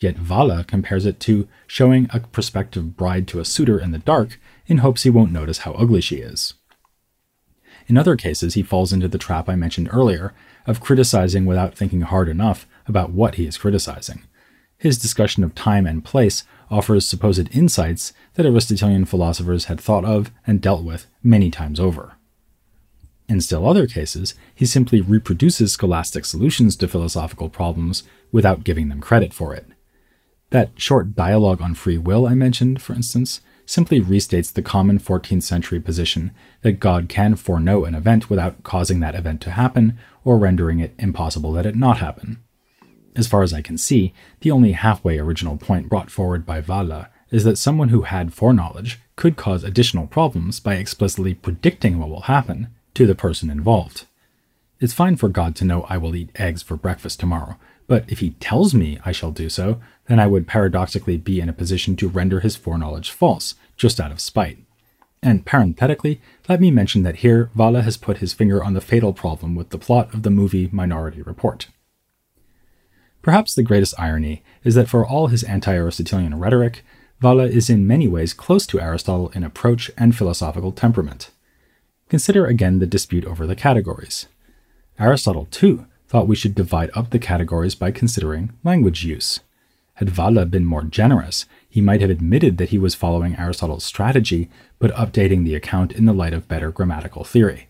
Yet 0.00 0.16
Valla 0.16 0.64
compares 0.64 1.06
it 1.06 1.18
to 1.20 1.48
showing 1.66 2.08
a 2.12 2.20
prospective 2.20 2.96
bride 2.96 3.26
to 3.28 3.40
a 3.40 3.44
suitor 3.44 3.80
in 3.80 3.90
the 3.90 3.98
dark 3.98 4.38
in 4.66 4.78
hopes 4.78 5.02
he 5.02 5.10
won't 5.10 5.32
notice 5.32 5.58
how 5.58 5.72
ugly 5.72 6.00
she 6.00 6.16
is. 6.16 6.54
In 7.86 7.96
other 7.96 8.16
cases, 8.16 8.54
he 8.54 8.62
falls 8.62 8.92
into 8.92 9.08
the 9.08 9.18
trap 9.18 9.48
I 9.48 9.56
mentioned 9.56 9.88
earlier 9.90 10.34
of 10.66 10.80
criticizing 10.80 11.46
without 11.46 11.74
thinking 11.74 12.02
hard 12.02 12.28
enough 12.28 12.66
about 12.86 13.10
what 13.10 13.36
he 13.36 13.46
is 13.46 13.56
criticizing. 13.56 14.24
His 14.76 14.98
discussion 14.98 15.42
of 15.42 15.54
time 15.54 15.86
and 15.86 16.04
place 16.04 16.44
offers 16.70 17.06
supposed 17.06 17.48
insights 17.54 18.12
that 18.34 18.46
Aristotelian 18.46 19.06
philosophers 19.06 19.64
had 19.64 19.80
thought 19.80 20.04
of 20.04 20.30
and 20.46 20.60
dealt 20.60 20.84
with 20.84 21.06
many 21.22 21.50
times 21.50 21.80
over. 21.80 22.17
In 23.28 23.42
still 23.42 23.68
other 23.68 23.86
cases, 23.86 24.34
he 24.54 24.64
simply 24.64 25.00
reproduces 25.02 25.72
scholastic 25.72 26.24
solutions 26.24 26.76
to 26.76 26.88
philosophical 26.88 27.50
problems 27.50 28.02
without 28.32 28.64
giving 28.64 28.88
them 28.88 29.00
credit 29.00 29.34
for 29.34 29.54
it. 29.54 29.66
That 30.50 30.70
short 30.76 31.14
dialogue 31.14 31.60
on 31.60 31.74
free 31.74 31.98
will 31.98 32.26
I 32.26 32.34
mentioned, 32.34 32.80
for 32.80 32.94
instance, 32.94 33.42
simply 33.66 34.00
restates 34.00 34.50
the 34.50 34.62
common 34.62 34.98
14th 34.98 35.42
century 35.42 35.78
position 35.78 36.30
that 36.62 36.80
God 36.80 37.10
can 37.10 37.36
foreknow 37.36 37.84
an 37.84 37.94
event 37.94 38.30
without 38.30 38.62
causing 38.62 39.00
that 39.00 39.14
event 39.14 39.42
to 39.42 39.50
happen 39.50 39.98
or 40.24 40.38
rendering 40.38 40.80
it 40.80 40.94
impossible 40.98 41.52
that 41.52 41.66
it 41.66 41.76
not 41.76 41.98
happen. 41.98 42.42
As 43.14 43.26
far 43.26 43.42
as 43.42 43.52
I 43.52 43.60
can 43.60 43.76
see, 43.76 44.14
the 44.40 44.50
only 44.50 44.72
halfway 44.72 45.18
original 45.18 45.58
point 45.58 45.90
brought 45.90 46.10
forward 46.10 46.46
by 46.46 46.62
Valla 46.62 47.10
is 47.30 47.44
that 47.44 47.58
someone 47.58 47.90
who 47.90 48.02
had 48.02 48.32
foreknowledge 48.32 48.98
could 49.16 49.36
cause 49.36 49.64
additional 49.64 50.06
problems 50.06 50.60
by 50.60 50.76
explicitly 50.76 51.34
predicting 51.34 51.98
what 51.98 52.08
will 52.08 52.22
happen 52.22 52.68
to 52.98 53.06
the 53.06 53.14
person 53.14 53.48
involved. 53.48 54.06
It's 54.80 54.92
fine 54.92 55.14
for 55.14 55.28
God 55.28 55.54
to 55.56 55.64
know 55.64 55.86
I 55.88 55.96
will 55.96 56.16
eat 56.16 56.32
eggs 56.34 56.64
for 56.64 56.76
breakfast 56.76 57.20
tomorrow, 57.20 57.56
but 57.86 58.04
if 58.08 58.18
he 58.18 58.30
tells 58.40 58.74
me 58.74 58.98
I 59.04 59.12
shall 59.12 59.30
do 59.30 59.48
so, 59.48 59.80
then 60.08 60.18
I 60.18 60.26
would 60.26 60.48
paradoxically 60.48 61.16
be 61.16 61.38
in 61.38 61.48
a 61.48 61.52
position 61.52 61.94
to 61.94 62.08
render 62.08 62.40
his 62.40 62.56
foreknowledge 62.56 63.12
false, 63.12 63.54
just 63.76 64.00
out 64.00 64.10
of 64.10 64.18
spite. 64.18 64.58
And 65.22 65.46
parenthetically, 65.46 66.20
let 66.48 66.60
me 66.60 66.72
mention 66.72 67.04
that 67.04 67.18
here 67.18 67.50
Valla 67.54 67.82
has 67.82 67.96
put 67.96 68.18
his 68.18 68.32
finger 68.32 68.64
on 68.64 68.74
the 68.74 68.80
fatal 68.80 69.12
problem 69.12 69.54
with 69.54 69.70
the 69.70 69.78
plot 69.78 70.12
of 70.12 70.24
the 70.24 70.30
movie 70.30 70.68
Minority 70.72 71.22
Report. 71.22 71.68
Perhaps 73.22 73.54
the 73.54 73.62
greatest 73.62 73.94
irony 73.96 74.42
is 74.64 74.74
that 74.74 74.88
for 74.88 75.06
all 75.06 75.28
his 75.28 75.44
anti 75.44 75.72
Aristotelian 75.72 76.40
rhetoric, 76.40 76.84
Valla 77.20 77.46
is 77.46 77.70
in 77.70 77.86
many 77.86 78.08
ways 78.08 78.34
close 78.34 78.66
to 78.66 78.80
Aristotle 78.80 79.28
in 79.36 79.44
approach 79.44 79.88
and 79.96 80.16
philosophical 80.16 80.72
temperament. 80.72 81.30
Consider 82.08 82.46
again 82.46 82.78
the 82.78 82.86
dispute 82.86 83.24
over 83.26 83.46
the 83.46 83.56
categories. 83.56 84.28
Aristotle, 84.98 85.46
too, 85.50 85.86
thought 86.08 86.26
we 86.26 86.36
should 86.36 86.54
divide 86.54 86.90
up 86.94 87.10
the 87.10 87.18
categories 87.18 87.74
by 87.74 87.90
considering 87.90 88.52
language 88.64 89.04
use. 89.04 89.40
Had 89.94 90.08
Valla 90.08 90.46
been 90.46 90.64
more 90.64 90.84
generous, 90.84 91.44
he 91.68 91.80
might 91.80 92.00
have 92.00 92.08
admitted 92.08 92.56
that 92.56 92.70
he 92.70 92.78
was 92.78 92.94
following 92.94 93.36
Aristotle's 93.36 93.84
strategy, 93.84 94.48
but 94.78 94.94
updating 94.94 95.44
the 95.44 95.54
account 95.54 95.92
in 95.92 96.06
the 96.06 96.12
light 96.14 96.32
of 96.32 96.48
better 96.48 96.70
grammatical 96.70 97.24
theory. 97.24 97.68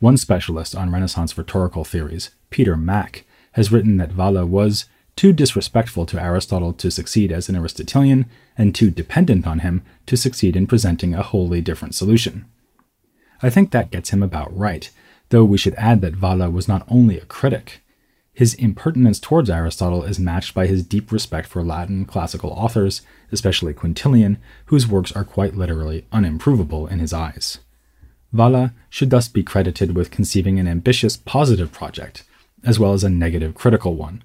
One 0.00 0.16
specialist 0.16 0.74
on 0.74 0.90
Renaissance 0.90 1.38
rhetorical 1.38 1.84
theories, 1.84 2.30
Peter 2.50 2.76
Mack, 2.76 3.24
has 3.52 3.70
written 3.70 3.96
that 3.98 4.12
Valla 4.12 4.44
was 4.44 4.86
too 5.14 5.32
disrespectful 5.32 6.04
to 6.06 6.20
Aristotle 6.20 6.72
to 6.74 6.90
succeed 6.90 7.30
as 7.30 7.48
an 7.48 7.56
Aristotelian, 7.56 8.26
and 8.58 8.74
too 8.74 8.90
dependent 8.90 9.46
on 9.46 9.60
him 9.60 9.82
to 10.06 10.16
succeed 10.16 10.56
in 10.56 10.66
presenting 10.66 11.14
a 11.14 11.22
wholly 11.22 11.60
different 11.60 11.94
solution. 11.94 12.44
I 13.42 13.50
think 13.50 13.70
that 13.70 13.90
gets 13.90 14.10
him 14.10 14.22
about 14.22 14.56
right, 14.56 14.90
though 15.28 15.44
we 15.44 15.58
should 15.58 15.74
add 15.74 16.00
that 16.00 16.16
Valla 16.16 16.50
was 16.50 16.68
not 16.68 16.86
only 16.88 17.18
a 17.18 17.24
critic. 17.24 17.82
His 18.32 18.54
impertinence 18.54 19.18
towards 19.18 19.48
Aristotle 19.48 20.04
is 20.04 20.18
matched 20.18 20.54
by 20.54 20.66
his 20.66 20.84
deep 20.84 21.10
respect 21.10 21.48
for 21.48 21.64
Latin 21.64 22.04
classical 22.04 22.50
authors, 22.50 23.00
especially 23.32 23.72
Quintilian, 23.72 24.36
whose 24.66 24.86
works 24.86 25.12
are 25.12 25.24
quite 25.24 25.56
literally 25.56 26.04
unimprovable 26.12 26.90
in 26.90 26.98
his 26.98 27.12
eyes. 27.12 27.58
Valla 28.32 28.74
should 28.90 29.10
thus 29.10 29.28
be 29.28 29.42
credited 29.42 29.94
with 29.96 30.10
conceiving 30.10 30.58
an 30.58 30.68
ambitious 30.68 31.16
positive 31.16 31.72
project, 31.72 32.24
as 32.62 32.78
well 32.78 32.92
as 32.92 33.04
a 33.04 33.08
negative 33.08 33.54
critical 33.54 33.94
one. 33.94 34.22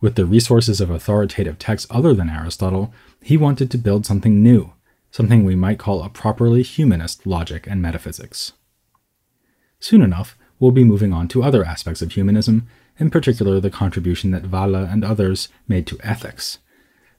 With 0.00 0.14
the 0.14 0.26
resources 0.26 0.80
of 0.80 0.90
authoritative 0.90 1.58
texts 1.58 1.88
other 1.90 2.14
than 2.14 2.28
Aristotle, 2.28 2.92
he 3.22 3.36
wanted 3.36 3.70
to 3.70 3.78
build 3.78 4.06
something 4.06 4.42
new, 4.42 4.72
something 5.10 5.44
we 5.44 5.56
might 5.56 5.78
call 5.78 6.02
a 6.02 6.08
properly 6.08 6.62
humanist 6.62 7.26
logic 7.26 7.66
and 7.66 7.80
metaphysics. 7.80 8.52
Soon 9.80 10.02
enough, 10.02 10.36
we'll 10.58 10.70
be 10.70 10.84
moving 10.84 11.12
on 11.12 11.28
to 11.28 11.42
other 11.42 11.64
aspects 11.64 12.02
of 12.02 12.12
humanism, 12.12 12.66
in 12.98 13.10
particular 13.10 13.60
the 13.60 13.70
contribution 13.70 14.30
that 14.32 14.42
Valla 14.42 14.88
and 14.90 15.04
others 15.04 15.48
made 15.66 15.86
to 15.86 15.98
ethics. 16.02 16.58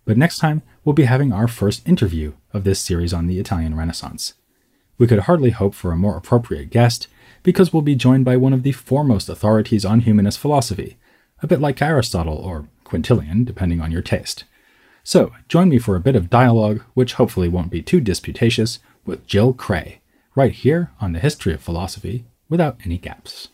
But 0.05 0.17
next 0.17 0.39
time, 0.39 0.61
we'll 0.83 0.93
be 0.93 1.05
having 1.05 1.31
our 1.31 1.47
first 1.47 1.87
interview 1.87 2.33
of 2.53 2.63
this 2.63 2.79
series 2.79 3.13
on 3.13 3.27
the 3.27 3.39
Italian 3.39 3.75
Renaissance. 3.75 4.33
We 4.97 5.07
could 5.07 5.19
hardly 5.19 5.51
hope 5.51 5.73
for 5.73 5.91
a 5.91 5.97
more 5.97 6.17
appropriate 6.17 6.69
guest, 6.69 7.07
because 7.43 7.71
we'll 7.71 7.81
be 7.81 7.95
joined 7.95 8.25
by 8.25 8.35
one 8.35 8.51
of 8.53 8.63
the 8.63 8.73
foremost 8.73 9.29
authorities 9.29 9.85
on 9.85 10.01
humanist 10.01 10.39
philosophy, 10.39 10.97
a 11.41 11.47
bit 11.47 11.61
like 11.61 11.81
Aristotle 11.81 12.35
or 12.35 12.67
Quintilian, 12.83 13.45
depending 13.45 13.79
on 13.79 13.91
your 13.91 14.01
taste. 14.01 14.43
So, 15.03 15.31
join 15.47 15.69
me 15.69 15.79
for 15.79 15.95
a 15.95 16.01
bit 16.01 16.15
of 16.15 16.29
dialogue, 16.29 16.83
which 16.93 17.13
hopefully 17.13 17.47
won't 17.47 17.71
be 17.71 17.81
too 17.81 17.99
disputatious, 18.01 18.79
with 19.05 19.25
Jill 19.25 19.53
Kraye, 19.53 19.99
right 20.35 20.51
here 20.51 20.91
on 21.01 21.13
the 21.13 21.19
History 21.19 21.53
of 21.53 21.61
Philosophy 21.61 22.25
without 22.47 22.77
any 22.85 22.97
gaps. 22.97 23.49